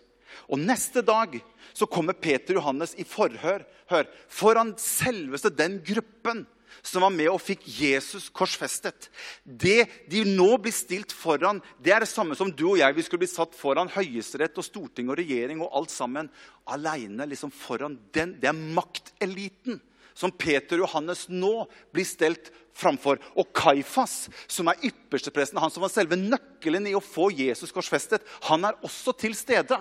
Og 0.52 0.60
Neste 0.60 1.02
dag 1.06 1.38
så 1.76 1.88
kommer 1.88 2.18
Peter 2.18 2.58
og 2.58 2.62
Johannes 2.62 2.94
i 3.00 3.06
forhør 3.08 3.64
hør, 3.90 4.08
foran 4.32 4.74
selveste 4.82 5.52
den 5.54 5.80
gruppen 5.86 6.46
som 6.82 7.06
var 7.06 7.14
med 7.14 7.30
og 7.32 7.42
fikk 7.44 7.64
Jesus 7.68 8.28
korsfestet. 8.34 9.10
Det 9.46 9.86
de 10.12 10.24
nå 10.28 10.50
blir 10.62 10.76
stilt 10.76 11.14
foran, 11.16 11.62
det 11.80 11.94
er 11.96 12.06
det 12.06 12.12
samme 12.12 12.38
som 12.38 12.52
du 12.52 12.66
og 12.72 12.80
jeg. 12.82 12.96
Vi 12.98 13.06
skulle 13.06 13.24
bli 13.26 13.32
satt 13.32 13.56
foran 13.58 13.92
Høyesterett 13.94 14.58
og 14.60 14.68
storting 14.68 15.12
og 15.12 15.20
regjering 15.22 15.64
og 15.64 15.72
alt 15.80 15.94
sammen 15.94 16.32
aleine 16.72 17.28
liksom 17.30 17.54
foran 17.54 18.00
den. 18.16 18.38
Det 18.42 18.52
er 18.52 18.64
makteliten 18.78 19.82
som 20.16 20.32
Peter 20.32 20.80
og 20.80 20.88
Johannes 20.88 21.26
nå 21.30 21.66
blir 21.94 22.08
stelt 22.08 22.52
framfor. 22.76 23.20
Og 23.40 23.52
Kaifas, 23.56 24.26
som 24.52 24.70
er 24.72 24.82
ypperstepresten, 24.90 25.60
han 25.62 25.72
som 25.74 25.84
var 25.86 25.94
selve 25.94 26.18
nøkkelen 26.20 26.88
i 26.90 26.96
å 26.96 27.04
få 27.04 27.30
Jesus 27.36 27.74
korsfestet, 27.76 28.24
han 28.50 28.68
er 28.68 28.80
også 28.86 29.16
til 29.20 29.36
stede. 29.38 29.80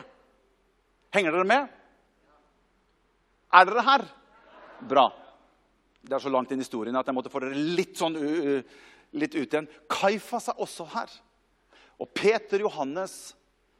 Henger 1.14 1.34
dere 1.34 1.48
med? 1.48 1.68
Er 3.54 3.68
dere 3.70 3.86
her? 3.86 4.08
Bra. 4.90 5.08
Det 6.04 6.12
er 6.12 6.22
så 6.22 6.32
langt 6.32 6.52
inn 6.52 6.60
i 6.60 6.66
historien 6.66 6.96
at 7.00 7.08
jeg 7.08 7.16
måtte 7.16 7.32
få 7.32 7.40
dere 7.42 7.56
litt, 7.56 7.96
sånn, 7.96 8.18
litt 9.16 9.36
ut 9.36 9.46
igjen. 9.46 9.70
Kaifas 9.90 10.50
er 10.52 10.60
også 10.60 10.86
her. 10.92 11.12
Og 12.02 12.10
Peter 12.16 12.60
Johannes 12.60 13.34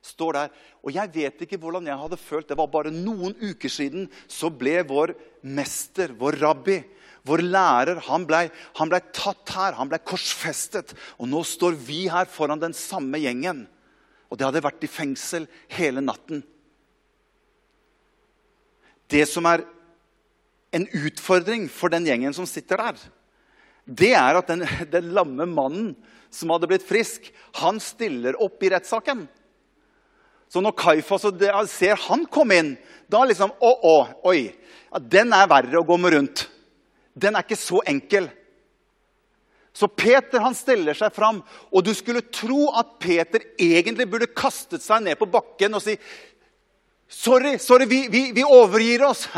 står 0.05 0.37
der. 0.37 0.55
Og 0.85 0.95
jeg 0.95 1.13
vet 1.15 1.45
ikke 1.45 1.59
hvordan 1.61 1.89
jeg 1.89 2.01
hadde 2.01 2.21
følt. 2.21 2.49
Det 2.49 2.59
var 2.59 2.71
bare 2.73 2.93
noen 2.95 3.37
uker 3.41 3.73
siden 3.73 4.09
så 4.31 4.51
ble 4.53 4.79
vår 4.89 5.15
mester, 5.45 6.15
vår 6.17 6.39
rabbi, 6.41 6.79
vår 7.25 7.41
lærer, 7.45 8.03
han 8.05 8.27
blei 8.29 8.47
ble 8.51 9.01
tatt 9.17 9.53
her. 9.57 9.77
Han 9.79 9.89
ble 9.89 10.01
korsfestet. 10.05 10.93
Og 11.19 11.29
nå 11.31 11.45
står 11.45 11.77
vi 11.77 12.05
her 12.13 12.29
foran 12.29 12.61
den 12.61 12.77
samme 12.77 13.21
gjengen. 13.21 13.65
Og 14.29 14.39
det 14.39 14.49
hadde 14.49 14.65
vært 14.65 14.85
i 14.85 14.91
fengsel 14.91 15.49
hele 15.73 16.05
natten. 16.05 16.43
Det 19.09 19.25
som 19.29 19.47
er 19.47 19.65
en 20.75 20.89
utfordring 20.91 21.69
for 21.71 21.93
den 21.93 22.07
gjengen 22.09 22.35
som 22.37 22.49
sitter 22.49 22.81
der, 22.81 22.99
det 23.85 24.13
er 24.17 24.41
at 24.41 24.51
den, 24.51 24.65
den 24.95 25.13
lamme 25.17 25.47
mannen 25.51 25.95
som 26.35 26.51
hadde 26.51 26.69
blitt 26.71 26.87
frisk, 26.87 27.31
han 27.61 27.79
stiller 27.83 28.39
opp 28.43 28.63
i 28.65 28.73
rettssaken. 28.75 29.27
Så 30.51 30.63
når 30.63 30.77
Kaifas 30.79 31.27
ser 31.73 31.99
han 32.09 32.27
komme 32.31 32.59
inn, 32.61 32.73
da 33.11 33.25
liksom 33.27 33.53
Å, 33.59 33.71
å, 33.71 33.97
oi. 34.31 34.49
Ja, 34.91 35.01
den 35.01 35.33
er 35.35 35.51
verre 35.51 35.81
å 35.81 35.87
gå 35.87 35.97
med 35.99 36.15
rundt. 36.15 36.45
Den 37.15 37.35
er 37.35 37.47
ikke 37.47 37.59
så 37.59 37.81
enkel. 37.87 38.29
Så 39.75 39.89
Peter 39.91 40.39
han 40.39 40.55
stiller 40.55 40.95
seg 40.95 41.11
fram, 41.15 41.41
og 41.75 41.83
du 41.83 41.91
skulle 41.99 42.23
tro 42.31 42.69
at 42.79 42.95
Peter 43.03 43.43
egentlig 43.59 44.07
burde 44.11 44.31
kastet 44.31 44.85
seg 44.85 45.03
ned 45.03 45.19
på 45.19 45.27
bakken 45.31 45.75
og 45.75 45.83
si 45.83 45.97
Sorry, 47.15 47.59
sorry, 47.59 47.87
vi, 47.87 48.09
vi, 48.09 48.33
vi 48.33 48.45
overgir 48.45 49.05
oss. 49.07 49.29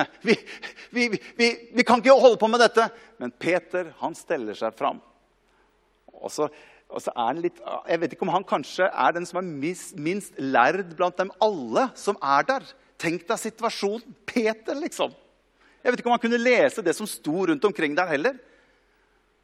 Vi, 0.96 1.10
vi, 1.36 1.82
kan 1.84 2.00
ikke 2.00 2.14
holde 2.16 2.38
på 2.40 2.48
med 2.48 2.62
dette. 2.62 2.86
Men 3.20 3.32
Peter 3.36 3.90
han 4.00 4.14
steller 4.16 4.56
seg 4.56 4.72
fram. 4.78 4.96
Og 6.16 6.32
så, 6.32 6.46
og 6.88 7.02
så, 7.02 7.12
er 7.12 7.26
han 7.26 7.42
litt, 7.44 7.58
Jeg 7.60 8.00
vet 8.00 8.14
ikke 8.16 8.24
om 8.24 8.32
han 8.32 8.46
kanskje 8.48 8.88
er 8.88 9.12
den 9.12 9.28
som 9.28 9.42
er 9.42 9.44
minst, 9.50 9.92
minst 10.00 10.38
lærd 10.40 10.94
blant 10.96 11.18
dem 11.20 11.34
alle 11.44 11.90
som 12.00 12.16
er 12.24 12.48
der. 12.48 12.64
Tenk 13.02 13.26
deg 13.28 13.42
situasjonen. 13.42 14.16
Peter, 14.24 14.78
liksom. 14.80 15.12
Jeg 15.84 15.92
vet 15.92 16.00
ikke 16.00 16.08
om 16.08 16.16
han 16.16 16.24
kunne 16.24 16.40
lese 16.40 16.86
det 16.86 16.96
som 16.96 17.10
sto 17.10 17.44
rundt 17.50 17.68
omkring 17.68 17.98
der 17.98 18.08
heller. 18.14 18.38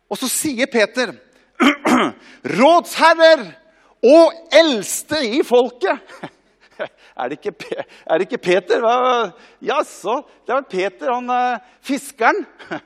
Og 0.09 0.23
så 0.23 0.31
sier 0.33 0.73
Peter, 0.73 1.13
rådsherrer 2.63 3.45
og 4.09 4.57
eldste 4.63 5.21
i 5.37 5.45
folket 5.45 6.01
er 7.21 7.33
det 7.33 7.39
ikke, 7.39 7.77
er 8.07 8.19
det 8.19 8.29
ikke 8.29 8.43
Peter? 8.43 8.87
Jaså, 9.63 10.23
det 10.47 10.55
var 10.57 10.67
Peter, 10.71 11.13
han 11.13 11.31
eh, 11.33 11.61
fiskeren. 11.85 12.45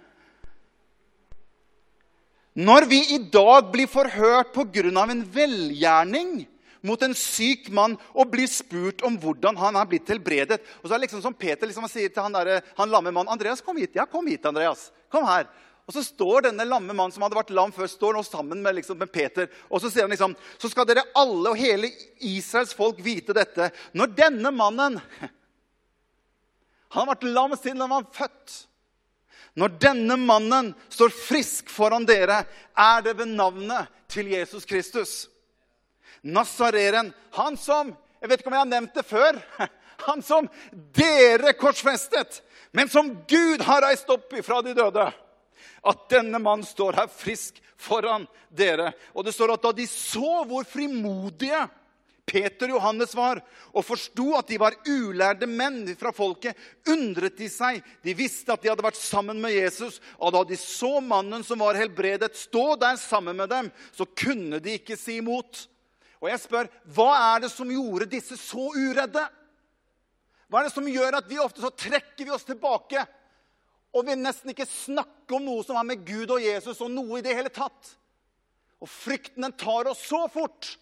Når 2.57 2.87
vi 2.89 3.03
i 3.13 3.19
dag 3.21 3.69
blir 3.73 3.89
forhørt 3.91 4.55
pga. 4.55 4.89
en 4.89 5.25
velgjerning 5.33 6.47
mot 6.87 7.03
en 7.03 7.15
syk 7.17 7.69
mann 7.75 7.97
og 8.15 8.31
blir 8.33 8.49
spurt 8.49 9.03
om 9.05 9.19
hvordan 9.21 9.59
han 9.59 9.77
har 9.77 9.89
blitt 9.91 10.09
helbredet 10.09 10.61
Og 10.81 10.87
så 10.87 10.95
er 10.95 10.99
det 10.99 11.07
liksom 11.09 11.23
som 11.25 11.35
Peter 11.35 11.67
liksom 11.67 11.89
sier 11.91 12.09
til 12.09 12.23
han, 12.23 12.33
der, 12.33 12.63
han 12.79 12.91
lamme 12.91 13.13
mannen 13.13 13.29
'Andreas, 13.29 13.61
kom 13.61 13.77
hit.' 13.77 13.97
'Ja, 13.97 14.07
kom 14.07 14.27
hit, 14.27 14.47
Andreas. 14.47 14.91
Kom 15.11 15.27
her.' 15.27 15.49
Og 15.87 15.95
så 15.95 16.03
står 16.03 16.49
denne 16.49 16.67
lamme 16.67 16.91
mannen 16.91 17.15
som 17.15 17.23
hadde 17.23 17.39
vært 17.39 17.53
lam 17.55 17.71
før, 17.75 17.87
står 17.87 18.17
nå 18.17 18.23
sammen 18.27 18.63
med, 18.63 18.75
liksom, 18.81 18.99
med, 18.99 19.11
Peter. 19.15 19.47
Og 19.71 19.79
så 19.81 19.91
sier 19.91 20.03
han 20.03 20.11
liksom 20.11 20.35
Så 20.59 20.71
skal 20.73 20.87
dere 20.89 21.07
alle 21.15 21.53
og 21.53 21.61
hele 21.61 21.93
Israels 22.19 22.75
folk 22.75 22.99
vite 23.05 23.37
dette. 23.37 23.71
Når 23.95 24.15
denne 24.19 24.51
mannen 24.55 24.99
Han 26.95 27.05
har 27.05 27.13
vært 27.13 27.29
lam 27.29 27.55
siden 27.59 27.83
han 27.83 27.93
var 27.93 28.07
født. 28.15 28.57
Når 29.59 29.73
denne 29.83 30.17
mannen 30.21 30.69
står 30.93 31.15
frisk 31.15 31.71
foran 31.73 32.07
dere, 32.09 32.43
er 32.73 33.03
det 33.05 33.17
ved 33.19 33.33
navnet 33.35 33.91
til 34.13 34.31
Jesus 34.31 34.65
Kristus. 34.69 35.15
Nazareren, 36.23 37.13
han 37.37 37.59
som 37.61 37.95
Jeg 38.23 38.31
vet 38.31 38.41
ikke 38.41 38.49
om 38.51 38.57
jeg 38.57 38.65
har 38.65 38.71
nevnt 38.71 38.97
det 38.97 39.05
før. 39.07 39.39
Han 40.07 40.21
som 40.25 40.45
dere 40.97 41.55
korsfestet, 41.57 42.43
men 42.73 42.89
som 42.89 43.09
Gud 43.29 43.63
har 43.65 43.81
reist 43.85 44.11
opp 44.13 44.35
ifra 44.37 44.59
de 44.65 44.75
døde 44.77 45.07
at 45.87 46.07
denne 46.13 46.41
mannen 46.43 46.67
står 46.67 46.99
her 47.01 47.11
frisk 47.13 47.61
foran 47.77 48.27
dere. 48.51 48.93
Og 49.15 49.27
det 49.27 49.35
står 49.37 49.55
at 49.55 49.67
da 49.67 49.73
de 49.77 49.87
så 49.91 50.43
hvor 50.49 50.67
frimodige 50.69 51.67
Peter 52.27 52.73
og 52.73 52.81
Johannes 52.81 53.13
var, 53.15 53.39
og 53.71 53.85
forsto 53.87 54.33
at 54.35 54.49
de 54.51 54.59
var 54.59 54.75
ulærde 54.91 55.47
menn 55.47 55.85
fra 55.99 56.11
folket, 56.15 56.59
undret 56.91 57.37
de 57.39 57.47
seg. 57.53 57.79
De 58.03 58.17
visste 58.19 58.51
at 58.51 58.65
de 58.65 58.73
hadde 58.73 58.83
vært 58.83 58.99
sammen 58.99 59.39
med 59.39 59.55
Jesus. 59.55 60.01
Og 60.19 60.35
da 60.35 60.43
de 60.49 60.59
så 60.59 60.97
mannen 60.99 61.47
som 61.47 61.63
var 61.63 61.79
helbredet, 61.79 62.35
stå 62.35 62.75
der 62.83 62.99
sammen 62.99 63.39
med 63.39 63.53
dem, 63.55 63.71
så 63.95 64.09
kunne 64.11 64.59
de 64.63 64.75
ikke 64.81 64.99
si 64.99 65.21
imot. 65.21 65.69
Og 66.19 66.33
jeg 66.33 66.43
spør, 66.43 66.71
hva 66.97 67.11
er 67.37 67.45
det 67.45 67.53
som 67.55 67.71
gjorde 67.71 68.11
disse 68.11 68.39
så 68.41 68.73
uredde? 68.75 69.23
Hva 70.51 70.61
er 70.61 70.67
det 70.67 70.75
som 70.75 70.91
gjør 70.91 71.21
at 71.21 71.31
vi 71.31 71.39
ofte 71.43 71.63
så 71.63 71.71
trekker 71.71 72.27
vi 72.27 72.35
oss 72.35 72.47
tilbake? 72.49 73.07
Og 73.97 74.05
vil 74.05 74.21
nesten 74.21 74.53
ikke 74.53 74.69
snakke 74.69 75.39
om 75.39 75.47
noe 75.47 75.65
som 75.65 75.79
har 75.79 75.87
med 75.89 76.05
Gud 76.05 76.35
og 76.35 76.43
Jesus 76.45 76.83
og 76.85 76.93
noe 76.93 77.21
i 77.21 77.25
det 77.25 77.37
hele 77.37 77.53
tatt. 77.53 77.95
Og 78.83 78.91
frykten 78.93 79.47
den 79.47 79.57
tar 79.57 79.89
oss 79.89 80.03
så 80.05 80.27
fort. 80.29 80.75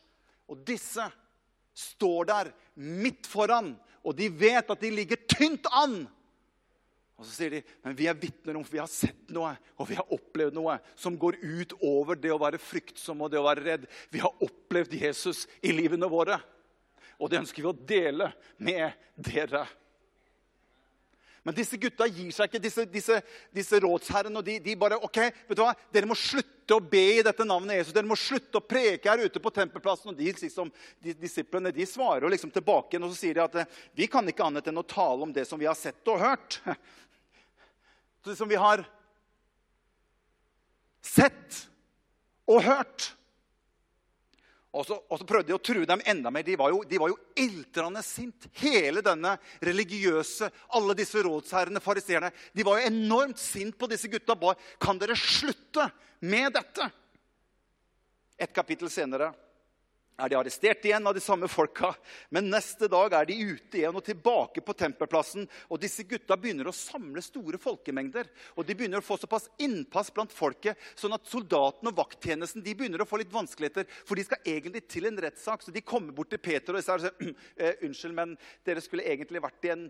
Og 0.51 0.59
disse 0.67 1.07
står 1.75 2.27
der 2.31 2.51
midt 2.75 3.29
foran, 3.31 3.73
og 4.05 4.17
de 4.19 4.29
vet 4.29 4.69
at 4.71 4.83
de 4.83 4.91
ligger 4.93 5.21
tynt 5.31 5.67
an. 5.73 6.03
Og 7.15 7.27
så 7.27 7.37
sier 7.37 7.53
de 7.55 7.61
men 7.85 7.95
vi 7.95 8.09
er 8.11 8.19
vitner 8.19 8.59
om 8.59 8.65
for 8.67 8.75
vi 8.75 8.83
har 8.83 8.91
sett 8.91 9.31
noe 9.35 9.53
og 9.79 9.87
vi 9.87 9.95
har 9.95 10.11
opplevd 10.17 10.57
noe 10.57 10.81
som 10.99 11.15
går 11.19 11.39
ut 11.39 11.77
over 11.87 12.19
det 12.19 12.33
å 12.35 12.41
være 12.43 12.59
fryktsom 12.59 13.23
og 13.23 13.31
det 13.31 13.39
å 13.39 13.47
være 13.47 13.65
redd. 13.69 13.87
Vi 14.11 14.23
har 14.25 14.43
opplevd 14.43 14.97
Jesus 14.99 15.45
i 15.63 15.71
livene 15.75 16.11
våre, 16.11 16.41
og 17.23 17.31
det 17.31 17.45
ønsker 17.45 17.63
vi 17.63 17.71
å 17.71 17.79
dele 17.95 18.33
med 18.59 18.99
dere. 19.15 19.63
Men 21.45 21.57
disse 21.57 21.77
gutta 21.77 22.07
gir 22.09 22.31
seg 22.33 22.49
ikke, 22.49 22.61
disse, 22.65 22.87
disse, 22.89 23.19
disse 23.53 23.81
rådsherrene. 23.85 24.41
og 24.41 24.47
de, 24.47 24.57
de, 24.65 24.77
bare 24.81 24.97
ok, 24.97 25.19
vet 25.49 25.59
du 25.59 25.61
hva, 25.61 25.75
Dere 25.93 26.09
må 26.09 26.17
slutte 26.17 26.79
å 26.79 26.81
be 26.81 27.03
i 27.19 27.25
dette 27.27 27.45
navnet 27.45 27.83
Jesus. 27.83 27.93
Dere 27.93 28.09
må 28.09 28.17
slutte 28.17 28.63
å 28.63 28.65
preke 28.65 29.11
her 29.13 29.27
ute 29.27 29.43
på 29.45 29.53
tempelplassen. 29.53 30.15
Og 30.15 30.17
de, 30.17 30.31
liksom, 30.41 30.71
de 31.05 31.13
disiplene 31.21 31.73
de 31.75 31.85
svarer 31.89 32.33
liksom 32.33 32.53
tilbake 32.55 32.97
og 32.97 33.11
så 33.13 33.19
sier 33.19 33.37
de 33.37 33.45
at 33.45 33.59
eh, 33.61 33.83
vi 33.93 34.09
kan 34.09 34.25
ikke 34.25 34.47
annet 34.47 34.73
enn 34.73 34.81
å 34.81 34.87
tale 34.89 35.27
om 35.27 35.35
det 35.37 35.45
som 35.45 35.61
vi 35.61 35.69
har 35.69 35.77
sett 35.77 36.09
og 36.09 36.23
hørt. 36.25 36.61
Det 38.25 38.39
som 38.39 38.49
vi 38.49 38.57
har 38.57 38.81
sett 41.05 41.59
og 42.49 42.63
hørt. 42.65 43.11
Og 44.75 44.83
så, 44.87 44.97
og 45.07 45.21
så, 45.21 45.27
prøvde 45.29 45.53
de 45.53 45.55
å 45.55 45.63
true 45.63 45.87
dem 45.87 46.03
enda 46.11 46.33
mer. 46.35 46.43
De 46.47 46.57
var 46.59 46.73
jo, 46.75 46.81
de 46.89 46.99
jo 46.99 47.19
iltrende 47.39 48.03
sint. 48.03 48.49
Hele 48.59 49.05
denne 49.07 49.37
religiøse, 49.63 50.49
alle 50.75 50.97
disse 50.99 51.23
rådsherrene, 51.23 51.83
fariseerne, 51.83 52.33
de 52.53 52.67
var 52.67 52.81
jo 52.81 52.91
enormt 52.91 53.39
sint 53.39 53.79
på 53.79 53.89
disse 53.91 54.11
gutta. 54.11 54.35
Kan 54.83 54.99
dere 54.99 55.15
slutte 55.19 55.87
med 56.27 56.51
dette? 56.59 56.91
Et 58.35 58.51
kapittel 58.51 58.91
senere 58.91 59.31
er 60.17 60.31
de 60.31 60.37
arrestert 60.39 60.85
igjen 60.87 61.07
av 61.07 61.15
de 61.17 61.23
samme 61.23 61.49
folka. 61.51 61.91
Men 62.35 62.51
neste 62.53 62.89
dag 62.91 63.17
er 63.19 63.27
de 63.29 63.37
ute 63.51 63.81
igjen 63.81 63.97
og 63.99 64.05
tilbake 64.07 64.63
på 64.65 64.77
tempelplassen. 64.79 65.47
Og 65.69 65.81
disse 65.83 66.07
gutta 66.07 66.37
begynner 66.39 66.71
å 66.71 66.77
samle 66.77 67.23
store 67.25 67.59
folkemengder. 67.61 68.31
Og 68.55 68.67
de 68.67 68.77
begynner 68.79 69.03
å 69.03 69.07
få 69.07 69.19
såpass 69.21 69.49
innpass 69.63 70.13
blant 70.15 70.35
folket 70.35 70.79
sånn 70.95 71.17
at 71.17 71.27
soldatene 71.31 71.91
og 71.91 71.99
vakttjenesten 71.99 72.65
de 72.65 72.77
begynner 72.79 73.03
å 73.03 73.09
få 73.09 73.21
litt 73.23 73.35
vanskeligheter. 73.35 73.89
For 74.07 74.19
de 74.19 74.27
skal 74.29 74.51
egentlig 74.55 74.85
til 74.91 75.11
en 75.11 75.19
rettssak. 75.27 75.67
Så 75.67 75.75
de 75.75 75.83
kommer 75.83 76.15
bort 76.15 76.31
til 76.33 76.43
Peter 76.43 76.79
og 76.79 76.85
sier 76.87 77.11
eh, 77.57 77.81
unnskyld, 77.87 78.15
men 78.15 78.37
dere 78.67 78.85
skulle 78.85 79.07
egentlig 79.09 79.43
vært 79.45 79.71
i 79.71 79.75
en 79.75 79.89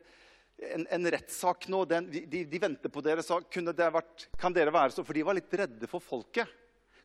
en, 0.55 0.85
en 0.87 1.11
rettssak 1.11 1.67
nå. 1.69 1.81
Den, 1.91 2.07
de, 2.11 2.45
de, 2.47 2.59
venter 2.63 2.93
på 2.93 3.03
dere. 3.03 3.25
Så 3.27 3.41
det 3.51 3.89
vært, 3.97 4.29
kan 4.39 4.55
dere 4.55 4.75
være 4.75 4.95
så, 4.95 5.03
For 5.03 5.17
de 5.17 5.25
var 5.27 5.35
litt 5.35 5.57
redde 5.59 5.89
for 5.91 6.05
folket. 6.05 6.47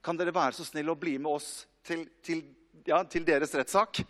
Kan 0.06 0.20
dere 0.20 0.36
være 0.36 0.56
så 0.56 0.68
snill 0.68 0.94
å 0.94 1.00
bli 1.00 1.18
med 1.20 1.34
oss 1.34 1.50
til, 1.86 2.06
til 2.24 2.44
ja, 2.88 3.04
til 3.04 3.26
deres 3.28 3.54
rettssak. 3.56 4.02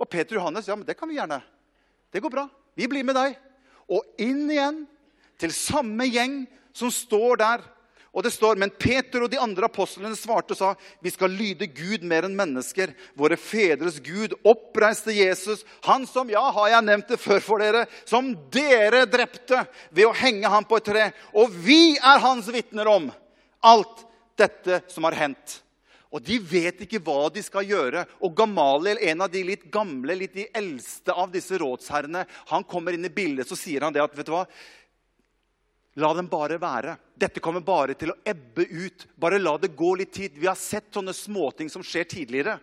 Og 0.00 0.08
Peter 0.10 0.36
og 0.36 0.42
Johannes 0.42 0.68
ja, 0.68 0.76
men 0.76 0.86
det 0.86 0.96
kan 0.98 1.10
vi 1.10 1.18
gjerne. 1.18 1.40
Det 2.12 2.22
går 2.22 2.32
bra. 2.32 2.48
Vi 2.74 2.88
blir 2.90 3.06
med 3.06 3.16
deg. 3.18 3.36
Og 3.90 4.04
inn 4.22 4.46
igjen 4.50 4.84
til 5.40 5.54
samme 5.54 6.06
gjeng 6.08 6.44
som 6.74 6.92
står 6.92 7.40
der. 7.42 7.64
Og 8.14 8.22
det 8.22 8.30
står, 8.30 8.54
Men 8.56 8.70
Peter 8.70 9.24
og 9.24 9.30
de 9.30 9.40
andre 9.42 9.66
apostlene 9.66 10.14
svarte 10.14 10.54
og 10.54 10.58
sa, 10.58 10.68
vi 11.02 11.10
skal 11.10 11.34
lyde 11.34 11.66
Gud 11.66 12.04
mer 12.06 12.28
enn 12.28 12.36
mennesker. 12.38 12.92
Våre 13.18 13.34
fedres 13.34 13.98
Gud 13.98 14.36
oppreiste 14.46 15.10
Jesus, 15.10 15.64
han 15.82 16.06
som, 16.06 16.30
ja, 16.30 16.44
har 16.54 16.68
jeg 16.76 16.86
nevnt 16.86 17.10
det 17.10 17.18
før 17.18 17.42
for 17.42 17.64
dere, 17.64 17.88
som 18.06 18.30
dere 18.54 19.02
drepte 19.10 19.64
ved 19.90 20.06
å 20.06 20.14
henge 20.14 20.50
ham 20.50 20.62
på 20.62 20.78
et 20.78 20.86
tre. 20.92 21.08
Og 21.34 21.50
vi 21.50 21.96
er 21.98 22.22
hans 22.22 22.46
vitner 22.54 22.86
om 22.92 23.10
alt 23.66 24.06
dette 24.38 24.84
som 24.94 25.10
har 25.10 25.18
hendt. 25.18 25.63
Og 26.14 26.22
de 26.22 26.36
vet 26.38 26.84
ikke 26.84 27.00
hva 27.02 27.26
de 27.34 27.42
skal 27.42 27.66
gjøre. 27.66 28.04
Og 28.22 28.36
Gamaliel, 28.38 29.00
en 29.10 29.24
av 29.26 29.32
de 29.32 29.42
litt 29.46 29.66
gamle, 29.72 30.14
litt 30.14 30.36
de 30.36 30.46
eldste 30.54 31.10
av 31.10 31.32
disse 31.32 31.58
rådsherrene, 31.58 32.22
han 32.52 32.66
kommer 32.70 32.94
inn 32.94 33.08
i 33.08 33.12
bildet 33.12 33.50
så 33.50 33.58
sier 33.58 33.82
han 33.82 33.94
det 33.94 34.04
at 34.04 34.14
vet 34.14 34.28
du 34.28 34.34
hva? 34.36 34.44
La 35.98 36.12
dem 36.14 36.28
bare 36.30 36.58
være. 36.62 36.96
Dette 37.18 37.42
kommer 37.42 37.62
bare 37.66 37.94
til 37.98 38.12
å 38.14 38.18
ebbe 38.26 38.66
ut. 38.66 39.06
Bare 39.18 39.42
la 39.42 39.56
det 39.58 39.74
gå 39.78 39.92
litt 39.98 40.14
tid. 40.14 40.38
Vi 40.38 40.50
har 40.50 40.58
sett 40.58 40.94
sånne 40.94 41.14
småting 41.14 41.70
som 41.70 41.82
skjer 41.86 42.06
tidligere. 42.10 42.56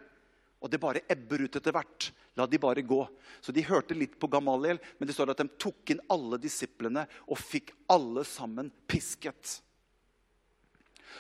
Og 0.62 0.72
det 0.72 0.80
bare 0.80 1.04
ebber 1.12 1.44
ut 1.44 1.56
etter 1.56 1.76
hvert. 1.76 2.12
La 2.40 2.48
de 2.48 2.60
bare 2.60 2.84
gå. 2.88 3.02
Så 3.44 3.52
de 3.56 3.64
hørte 3.68 3.96
litt 3.98 4.18
på 4.20 4.30
Gamaliel, 4.32 4.80
men 4.98 5.08
det 5.08 5.16
står 5.16 5.34
at 5.34 5.44
de 5.44 5.48
tok 5.60 5.92
inn 5.92 6.04
alle 6.12 6.40
disiplene 6.40 7.04
og 7.28 7.40
fikk 7.40 7.74
alle 7.92 8.24
sammen 8.28 8.72
pisket. 8.88 9.58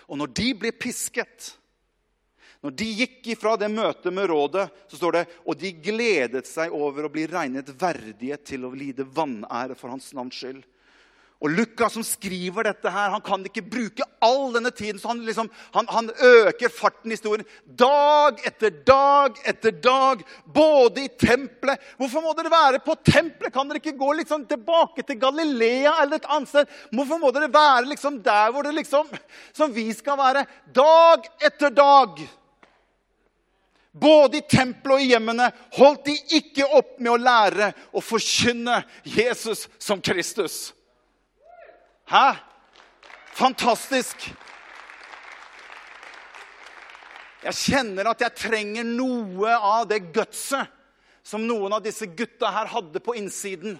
Og 0.08 0.20
når 0.20 0.32
de 0.36 0.48
blir 0.62 0.76
pisket 0.80 1.56
når 2.62 2.74
de 2.78 2.88
gikk 3.00 3.32
ifra 3.34 3.56
det 3.58 3.71
møtet 3.74 4.13
med 4.13 4.28
rådet, 4.30 4.67
så 4.89 5.00
står 5.00 5.15
det 5.15 5.24
og 5.50 5.58
de 5.58 5.71
gledet 5.82 6.45
seg 6.45 6.74
over 6.78 7.08
å 7.08 7.13
bli 7.13 7.26
regnet 7.30 7.71
verdige 7.82 8.38
til 8.45 8.67
å 8.67 8.76
lide 8.76 9.08
vanære 9.08 9.78
for 9.80 9.89
hans 9.93 10.12
navns 10.13 10.38
skyld. 10.38 10.62
Og 11.41 11.50
Lukas 11.58 11.95
som 11.95 12.04
skriver 12.06 12.67
dette, 12.67 12.89
her, 12.93 13.10
han 13.10 13.21
kan 13.26 13.41
ikke 13.47 13.63
bruke 13.65 14.06
all 14.21 14.52
denne 14.54 14.69
tiden. 14.69 15.00
så 15.02 15.10
Han, 15.10 15.24
liksom, 15.26 15.47
han, 15.74 15.88
han 15.89 16.12
øker 16.13 16.69
farten 16.69 17.10
i 17.10 17.15
historien. 17.15 17.47
Dag 17.65 18.38
etter 18.45 18.76
dag 18.86 19.39
etter 19.50 19.74
dag, 19.74 20.21
både 20.45 21.08
i 21.08 21.10
tempelet 21.10 21.82
Hvorfor 21.97 22.21
må 22.21 22.36
dere 22.38 22.52
være 22.54 22.82
på 22.86 22.93
tempelet? 23.02 23.50
Kan 23.56 23.71
dere 23.71 23.82
ikke 23.82 23.97
gå 23.97 24.12
liksom 24.19 24.45
tilbake 24.45 25.02
til 25.08 25.17
Galilea 25.24 25.95
eller 26.04 26.21
et 26.21 26.30
annet 26.30 26.52
sted? 26.52 26.78
Hvorfor 26.93 27.17
må 27.24 27.34
dere 27.34 27.50
være 27.50 27.89
liksom 27.89 28.21
der 28.21 28.54
hvor 28.54 28.67
det 28.67 28.76
liksom, 28.78 29.10
som 29.50 29.74
vi 29.74 29.88
skal 29.97 30.21
være? 30.21 30.45
Dag 30.78 31.26
etter 31.41 31.74
dag 31.74 32.21
både 33.91 34.39
i 34.39 34.45
tempelet 34.47 34.95
og 34.95 35.04
i 35.04 35.10
hjemmene 35.12 35.49
holdt 35.75 36.06
de 36.08 36.15
ikke 36.39 36.67
opp 36.77 36.95
med 36.99 37.12
å 37.13 37.19
lære 37.19 37.71
og 37.91 38.06
forkynne 38.06 38.82
Jesus 39.04 39.67
som 39.80 40.01
Kristus. 40.04 40.71
Hæ? 42.12 42.36
Fantastisk. 43.36 44.30
Jeg 47.41 47.58
kjenner 47.58 48.12
at 48.12 48.21
jeg 48.21 48.38
trenger 48.38 48.86
noe 48.86 49.56
av 49.56 49.88
det 49.89 50.04
gutset 50.13 50.69
som 51.25 51.43
noen 51.45 51.73
av 51.73 51.84
disse 51.86 52.06
gutta 52.06 52.51
her 52.54 52.69
hadde 52.69 53.01
på 53.04 53.15
innsiden. 53.17 53.80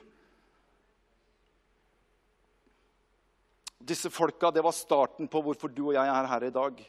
Disse 3.82 4.12
folka, 4.13 4.52
det 4.54 4.63
var 4.65 4.76
starten 4.78 5.30
på 5.30 5.41
hvorfor 5.43 5.71
du 5.74 5.88
og 5.89 5.95
jeg 5.95 6.06
er 6.06 6.30
her 6.30 6.45
i 6.47 6.54
dag. 6.54 6.82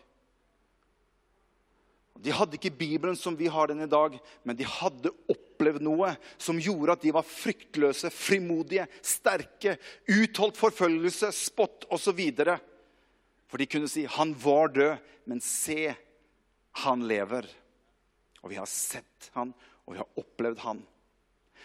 De 2.23 2.31
hadde 2.31 2.55
ikke 2.55 2.71
Bibelen 2.79 3.17
som 3.19 3.35
vi 3.35 3.49
har 3.51 3.67
den 3.71 3.83
i 3.83 3.91
dag, 3.91 4.15
men 4.47 4.59
de 4.59 4.67
hadde 4.69 5.11
opplevd 5.33 5.83
noe 5.83 6.13
som 6.39 6.61
gjorde 6.63 6.95
at 6.95 7.03
de 7.03 7.15
var 7.15 7.27
fryktløse, 7.27 8.13
frimodige, 8.15 8.87
sterke, 9.03 9.75
utholdt 10.07 10.61
forfølgelse, 10.61 11.33
spott 11.35 11.89
osv. 11.91 12.21
For 13.51 13.59
de 13.59 13.67
kunne 13.67 13.91
si 13.91 14.07
'Han 14.07 14.35
var 14.39 14.69
død, 14.69 14.97
men 15.27 15.41
se, 15.41 15.95
han 16.73 17.03
lever'. 17.03 17.49
Og 18.43 18.51
vi 18.51 18.57
har 18.57 18.67
sett 18.67 19.31
han, 19.35 19.55
og 19.87 19.95
vi 19.95 19.99
har 19.99 20.09
opplevd 20.17 20.59
han. 20.59 20.87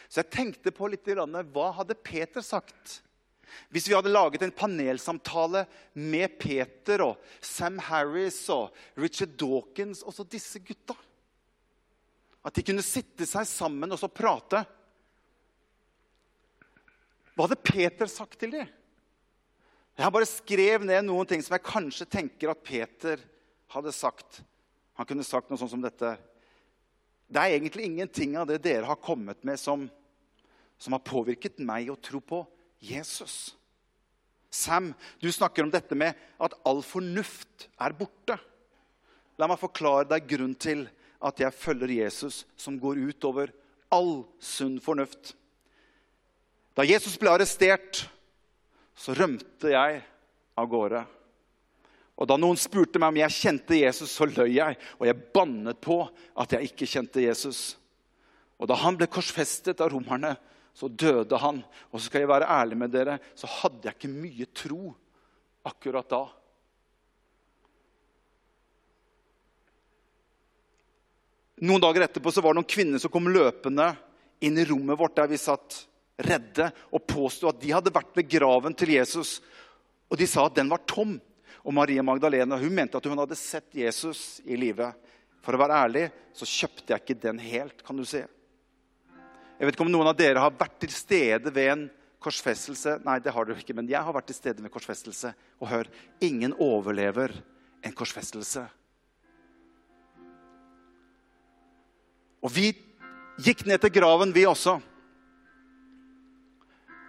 Så 0.10 0.22
jeg 0.22 0.32
tenkte 0.32 0.72
på 0.72 0.88
litt 0.88 1.06
hva 1.06 1.72
hadde 1.72 1.96
Peter 1.96 2.42
sagt 2.42 3.02
hvis 3.72 3.88
vi 3.90 3.96
hadde 3.96 4.12
laget 4.12 4.44
en 4.46 4.54
panelsamtale 4.56 5.66
med 5.94 6.38
Peter 6.40 7.04
og 7.06 7.22
Sam 7.44 7.80
Harris 7.88 8.40
og 8.54 8.76
Richard 9.00 9.36
Dawkins, 9.40 10.04
og 10.04 10.16
så 10.16 10.28
disse 10.28 10.62
gutta 10.64 10.96
At 12.48 12.56
de 12.56 12.64
kunne 12.64 12.86
sitte 12.86 13.26
seg 13.28 13.44
sammen 13.50 13.92
og 13.92 14.00
så 14.00 14.08
prate. 14.08 14.62
Hva 17.36 17.44
hadde 17.44 17.60
Peter 17.60 18.08
sagt 18.08 18.38
til 18.40 18.54
dem? 18.56 18.70
Jeg 19.98 20.06
har 20.06 20.14
bare 20.14 20.30
skrevet 20.30 20.86
ned 20.88 21.08
noen 21.08 21.28
ting 21.28 21.42
som 21.44 21.56
jeg 21.58 21.66
kanskje 21.66 22.08
tenker 22.08 22.54
at 22.54 22.64
Peter 22.64 23.20
hadde 23.74 23.92
sagt. 23.92 24.40
Han 24.98 25.10
kunne 25.10 25.26
sagt 25.26 25.50
noe 25.50 25.60
sånt 25.60 25.74
som 25.74 25.84
dette. 25.84 26.14
Det 27.28 27.42
er 27.42 27.58
egentlig 27.58 27.90
ingenting 27.90 28.38
av 28.40 28.48
det 28.48 28.62
dere 28.64 28.88
har 28.88 29.02
kommet 29.04 29.44
med, 29.44 29.60
som, 29.60 29.84
som 30.80 30.96
har 30.96 31.04
påvirket 31.04 31.60
meg 31.60 31.92
å 31.92 31.98
tro 32.00 32.22
på 32.24 32.46
Jesus. 32.80 33.56
Sam, 34.50 34.94
du 35.20 35.32
snakker 35.32 35.64
om 35.64 35.72
dette 35.72 35.96
med 35.96 36.18
at 36.40 36.56
all 36.66 36.82
fornuft 36.86 37.68
er 37.82 37.96
borte. 37.98 38.38
La 39.38 39.50
meg 39.50 39.60
forklare 39.62 40.08
deg 40.10 40.30
grunnen 40.30 40.58
til 40.58 40.88
at 41.18 41.42
jeg 41.42 41.56
følger 41.56 41.92
Jesus, 42.00 42.46
som 42.58 42.78
går 42.80 43.02
utover 43.10 43.52
all 43.94 44.26
sunn 44.44 44.78
fornuft. 44.84 45.34
Da 46.78 46.86
Jesus 46.86 47.18
ble 47.18 47.32
arrestert, 47.34 48.06
så 48.98 49.14
rømte 49.18 49.72
jeg 49.74 50.02
av 50.58 50.70
gårde. 50.70 51.04
Og 52.18 52.26
Da 52.30 52.38
noen 52.38 52.58
spurte 52.58 52.98
meg 53.02 53.14
om 53.14 53.20
jeg 53.22 53.36
kjente 53.38 53.78
Jesus, 53.78 54.14
så 54.14 54.26
løy 54.26 54.56
jeg, 54.58 54.78
og 54.98 55.06
jeg 55.06 55.26
bannet 55.34 55.78
på 55.82 56.00
at 56.38 56.54
jeg 56.56 56.72
ikke 56.72 56.90
kjente 56.90 57.22
Jesus. 57.22 57.78
Og 58.58 58.70
Da 58.70 58.78
han 58.82 58.98
ble 58.98 59.10
korsfestet 59.10 59.82
av 59.82 59.92
romerne, 59.94 60.34
så 60.78 60.90
døde 60.90 61.38
han. 61.42 61.64
Og 61.90 61.98
så 61.98 62.06
skal 62.06 62.22
jeg 62.24 62.30
være 62.30 62.50
ærlig 62.54 62.78
med 62.78 62.94
dere, 62.94 63.18
så 63.34 63.50
hadde 63.50 63.88
jeg 63.88 63.98
ikke 63.98 64.14
mye 64.14 64.50
tro 64.54 64.92
akkurat 65.66 66.10
da. 66.12 66.24
Noen 71.66 71.82
dager 71.82 72.06
etterpå 72.06 72.30
så 72.30 72.44
var 72.46 72.54
det 72.54 72.62
noen 72.62 72.70
kvinner 72.70 73.02
som 73.02 73.10
kom 73.10 73.32
løpende 73.34 73.90
inn 74.46 74.62
i 74.62 74.68
rommet 74.70 75.00
vårt 75.00 75.18
der 75.18 75.32
vi 75.32 75.42
satt 75.42 75.80
redde, 76.22 76.70
og 76.94 77.06
påsto 77.10 77.50
at 77.50 77.60
de 77.62 77.74
hadde 77.74 77.94
vært 77.94 78.14
ved 78.18 78.30
graven 78.30 78.78
til 78.78 78.94
Jesus. 78.94 79.40
Og 80.10 80.22
de 80.22 80.30
sa 80.30 80.46
at 80.46 80.58
den 80.58 80.70
var 80.70 80.86
tom. 80.90 81.18
Og 81.66 81.74
Maria 81.76 82.06
Magdalena 82.06 82.58
hun 82.62 82.74
mente 82.74 82.98
at 82.98 83.10
hun 83.10 83.18
hadde 83.18 83.38
sett 83.38 83.74
Jesus 83.76 84.40
i 84.46 84.58
live. 84.58 84.94
For 85.42 85.58
å 85.58 85.62
være 85.62 85.82
ærlig 85.88 86.08
så 86.38 86.46
kjøpte 86.48 86.94
jeg 86.94 87.04
ikke 87.04 87.22
den 87.26 87.42
helt. 87.42 87.82
kan 87.86 87.98
du 87.98 88.06
se. 88.06 88.28
Jeg 89.58 89.66
vet 89.66 89.74
ikke 89.74 89.88
om 89.88 89.90
noen 89.90 90.12
av 90.12 90.18
dere 90.18 90.42
har 90.44 90.54
vært 90.54 90.76
til 90.84 90.92
stede 90.94 91.50
ved 91.54 91.72
en 91.72 91.86
korsfestelse. 92.22 93.00
Nei, 93.06 93.18
det 93.26 93.34
har 93.34 93.48
dere 93.48 93.64
ikke, 93.64 93.74
men 93.78 93.90
jeg 93.90 94.04
har 94.06 94.14
vært 94.14 94.30
til 94.30 94.38
stede 94.38 94.62
ved 94.62 94.74
korsfestelse. 94.74 95.32
Og 95.58 95.72
hør, 95.72 95.90
ingen 96.22 96.54
overlever 96.62 97.34
en 97.82 97.96
korsfestelse. 97.98 98.68
Og 102.46 102.54
vi 102.54 102.70
gikk 103.42 103.66
ned 103.66 103.82
til 103.82 103.96
graven, 103.98 104.34
vi 104.34 104.46
også. 104.46 104.78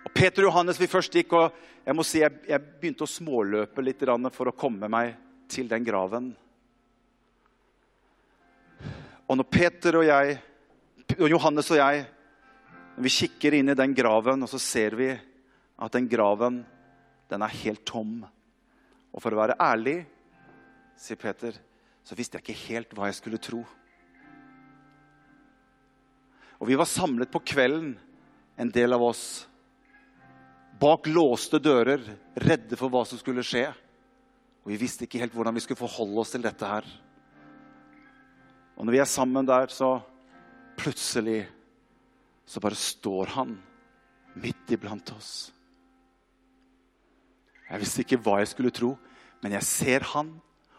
Og 0.08 0.10
Peter 0.16 0.46
og 0.46 0.48
Johannes, 0.48 0.80
vi 0.80 0.88
først 0.88 1.12
gikk, 1.12 1.36
og 1.36 1.52
jeg 1.84 1.96
må 1.96 2.04
si, 2.04 2.22
jeg, 2.24 2.32
jeg 2.48 2.64
begynte 2.80 3.04
å 3.04 3.12
småløpe 3.12 3.84
litt 3.84 4.08
for 4.32 4.48
å 4.48 4.56
komme 4.56 4.88
meg 4.88 5.16
til 5.52 5.68
den 5.68 5.84
graven. 5.84 6.32
Og 9.28 9.36
når 9.36 9.52
Peter 9.52 10.00
og 10.00 10.08
jeg, 10.08 10.38
Johannes 11.28 11.68
og 11.70 11.76
jeg 11.76 12.06
vi 13.04 13.12
kikker 13.12 13.54
inn 13.54 13.70
i 13.70 13.78
den 13.78 13.94
graven, 13.94 14.42
og 14.42 14.50
så 14.50 14.58
ser 14.62 14.96
vi 14.98 15.12
at 15.12 15.94
den 15.94 16.08
graven 16.10 16.62
den 17.30 17.44
er 17.44 17.58
helt 17.62 17.84
tom. 17.86 18.22
Og 19.12 19.22
for 19.22 19.34
å 19.34 19.40
være 19.40 19.58
ærlig, 19.62 20.00
sier 20.98 21.18
Peter, 21.20 21.54
så 22.02 22.16
visste 22.18 22.38
jeg 22.38 22.46
ikke 22.46 22.64
helt 22.68 22.94
hva 22.96 23.10
jeg 23.10 23.18
skulle 23.20 23.40
tro. 23.42 23.60
Og 26.58 26.66
vi 26.66 26.78
var 26.78 26.90
samlet 26.90 27.30
på 27.30 27.42
kvelden, 27.46 27.92
en 28.58 28.72
del 28.74 28.96
av 28.96 29.04
oss, 29.06 29.26
bak 30.78 31.06
låste 31.06 31.60
dører, 31.62 32.02
redde 32.34 32.78
for 32.78 32.90
hva 32.90 33.04
som 33.06 33.20
skulle 33.20 33.44
skje. 33.46 33.68
Og 34.64 34.72
vi 34.72 34.80
visste 34.80 35.06
ikke 35.06 35.20
helt 35.22 35.36
hvordan 35.36 35.54
vi 35.54 35.62
skulle 35.62 35.78
forholde 35.78 36.18
oss 36.22 36.34
til 36.34 36.42
dette 36.42 36.66
her. 36.66 36.88
Og 38.74 38.86
når 38.86 38.94
vi 38.94 39.00
er 39.02 39.10
sammen 39.10 39.46
der, 39.46 39.70
så 39.70 40.00
plutselig 40.78 41.44
så 42.48 42.62
bare 42.64 42.78
står 42.78 43.34
han 43.36 43.58
midt 44.40 44.72
iblant 44.72 45.12
oss. 45.12 45.50
Jeg 47.68 47.82
visste 47.82 48.04
ikke 48.04 48.20
hva 48.24 48.38
jeg 48.40 48.52
skulle 48.54 48.72
tro, 48.72 48.94
men 49.42 49.54
jeg 49.58 49.68
ser 49.68 50.06
han, 50.14 50.32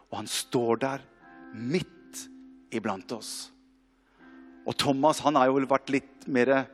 og 0.10 0.18
han 0.24 0.30
står 0.30 0.82
der 0.82 1.06
midt 1.54 2.26
iblant 2.74 3.12
oss. 3.14 3.52
Og 4.66 4.76
Thomas 4.78 5.22
han 5.26 5.38
har 5.38 5.50
jo 5.50 5.62
vært 5.70 5.94
litt 5.94 6.28
mer, 6.30 6.66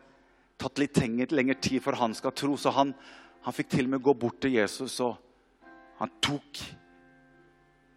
tatt 0.60 0.80
litt 0.80 0.98
lengre 1.32 1.60
tid 1.60 1.84
for 1.84 2.00
han 2.00 2.16
skal 2.16 2.34
tro, 2.36 2.56
så 2.56 2.72
han, 2.76 2.96
han 3.44 3.56
fikk 3.56 3.74
til 3.76 3.90
og 3.90 3.96
med 3.96 4.04
gå 4.04 4.16
bort 4.16 4.40
til 4.44 4.56
Jesus, 4.56 4.98
og 5.04 5.20
han 6.00 6.12
tok 6.24 6.64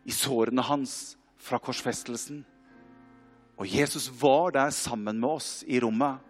i 0.09 0.15
sårene 0.15 0.65
hans 0.67 1.17
fra 1.39 1.61
korsfestelsen. 1.63 2.43
Og 3.59 3.67
Jesus 3.71 4.09
var 4.21 4.55
der 4.55 4.75
sammen 4.75 5.19
med 5.19 5.39
oss 5.39 5.63
i 5.67 5.81
rommet. 5.83 6.23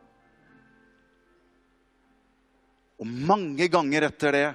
Og 2.98 3.06
mange 3.06 3.68
ganger 3.70 4.08
etter 4.08 4.34
det 4.34 4.48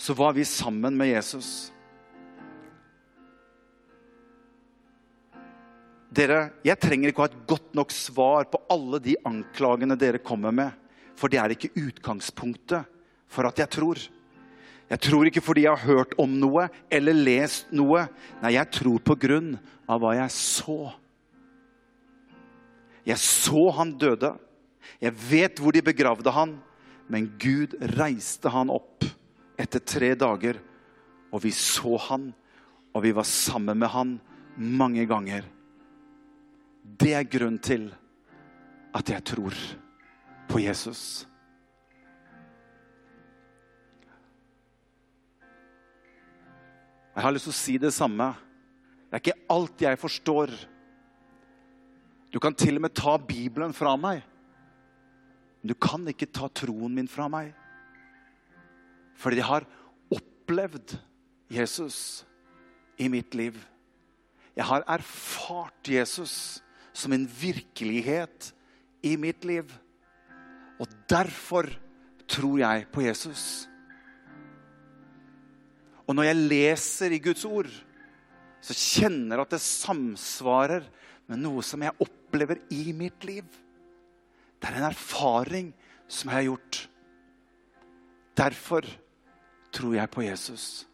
så 0.00 0.16
var 0.16 0.32
vi 0.36 0.44
sammen 0.48 0.96
med 0.96 1.12
Jesus. 1.12 1.70
Dere, 6.10 6.50
Jeg 6.64 6.80
trenger 6.80 7.10
ikke 7.10 7.22
å 7.22 7.26
ha 7.26 7.30
et 7.30 7.42
godt 7.46 7.74
nok 7.76 7.92
svar 7.94 8.48
på 8.50 8.58
alle 8.72 8.98
de 9.02 9.14
anklagene 9.28 9.96
dere 9.96 10.18
kommer 10.18 10.52
med. 10.52 10.72
For 11.14 11.28
det 11.30 11.38
er 11.38 11.52
ikke 11.54 11.74
utgangspunktet 11.76 12.88
for 13.30 13.46
at 13.46 13.60
jeg 13.60 13.70
tror. 13.70 14.00
Jeg 14.90 15.02
tror 15.04 15.28
ikke 15.28 15.44
fordi 15.44 15.66
jeg 15.68 15.76
har 15.76 15.86
hørt 15.86 16.16
om 16.18 16.32
noe 16.40 16.66
eller 16.90 17.14
lest 17.14 17.68
noe. 17.70 18.08
Nei, 18.42 18.56
jeg 18.56 18.72
tror 18.74 19.04
på 19.04 19.14
grunn 19.20 19.52
av 19.86 20.00
hva 20.02 20.16
jeg 20.18 20.34
så. 20.34 20.80
Jeg 23.06 23.20
så 23.22 23.68
han 23.76 23.94
døde. 24.00 24.32
Jeg 24.98 25.14
vet 25.28 25.62
hvor 25.62 25.76
de 25.76 25.84
begravde 25.84 26.34
han. 26.34 26.56
Men 27.10 27.32
Gud 27.42 27.74
reiste 27.98 28.52
han 28.54 28.70
opp 28.70 29.04
etter 29.58 29.82
tre 29.82 30.12
dager, 30.14 30.60
og 31.34 31.42
vi 31.42 31.50
så 31.54 31.96
han, 32.06 32.30
og 32.94 33.02
vi 33.02 33.10
var 33.14 33.26
sammen 33.26 33.80
med 33.82 33.90
han 33.90 34.12
mange 34.56 35.06
ganger. 35.10 35.42
Det 36.82 37.12
er 37.18 37.26
grunnen 37.26 37.58
til 37.62 37.88
at 38.94 39.10
jeg 39.10 39.26
tror 39.26 39.58
på 40.50 40.62
Jesus. 40.62 41.26
Jeg 47.14 47.26
har 47.26 47.34
lyst 47.34 47.50
til 47.50 47.52
å 47.52 47.60
si 47.60 47.76
det 47.82 47.92
samme. 47.94 48.30
Det 49.10 49.18
er 49.18 49.22
ikke 49.24 49.48
alt 49.50 49.82
jeg 49.82 49.98
forstår. 49.98 50.52
Du 52.30 52.38
kan 52.38 52.54
til 52.54 52.78
og 52.78 52.86
med 52.86 52.94
ta 52.94 53.16
Bibelen 53.18 53.74
fra 53.74 53.96
meg. 53.98 54.22
Men 55.60 55.72
du 55.72 55.76
kan 55.76 56.06
ikke 56.08 56.30
ta 56.32 56.48
troen 56.52 56.94
min 56.96 57.08
fra 57.10 57.28
meg. 57.32 57.52
Fordi 59.20 59.40
jeg 59.40 59.48
har 59.48 59.66
opplevd 60.12 60.96
Jesus 61.52 62.24
i 63.00 63.08
mitt 63.12 63.36
liv. 63.36 63.58
Jeg 64.56 64.66
har 64.68 64.84
erfart 64.88 65.88
Jesus 65.88 66.34
som 66.96 67.12
en 67.12 67.26
virkelighet 67.28 68.50
i 69.04 69.14
mitt 69.20 69.44
liv. 69.48 69.68
Og 70.80 70.88
derfor 71.08 71.68
tror 72.30 72.58
jeg 72.62 72.86
på 72.92 73.04
Jesus. 73.04 73.68
Og 76.06 76.16
når 76.16 76.30
jeg 76.30 76.44
leser 76.50 77.14
i 77.14 77.22
Guds 77.22 77.44
ord, 77.44 77.70
så 78.60 78.76
kjenner 78.76 79.38
jeg 79.38 79.46
at 79.46 79.54
det 79.54 79.62
samsvarer 79.64 80.86
med 81.30 81.40
noe 81.40 81.62
som 81.64 81.82
jeg 81.84 81.96
opplever 82.02 82.60
i 82.74 82.90
mitt 82.96 83.24
liv. 83.28 83.46
Det 84.60 84.68
er 84.68 84.76
en 84.76 84.90
erfaring 84.90 85.74
som 86.08 86.28
jeg 86.30 86.36
har 86.36 86.42
gjort. 86.42 86.90
Derfor 88.36 88.84
tror 89.72 89.94
jeg 89.94 90.10
på 90.10 90.22
Jesus. 90.22 90.89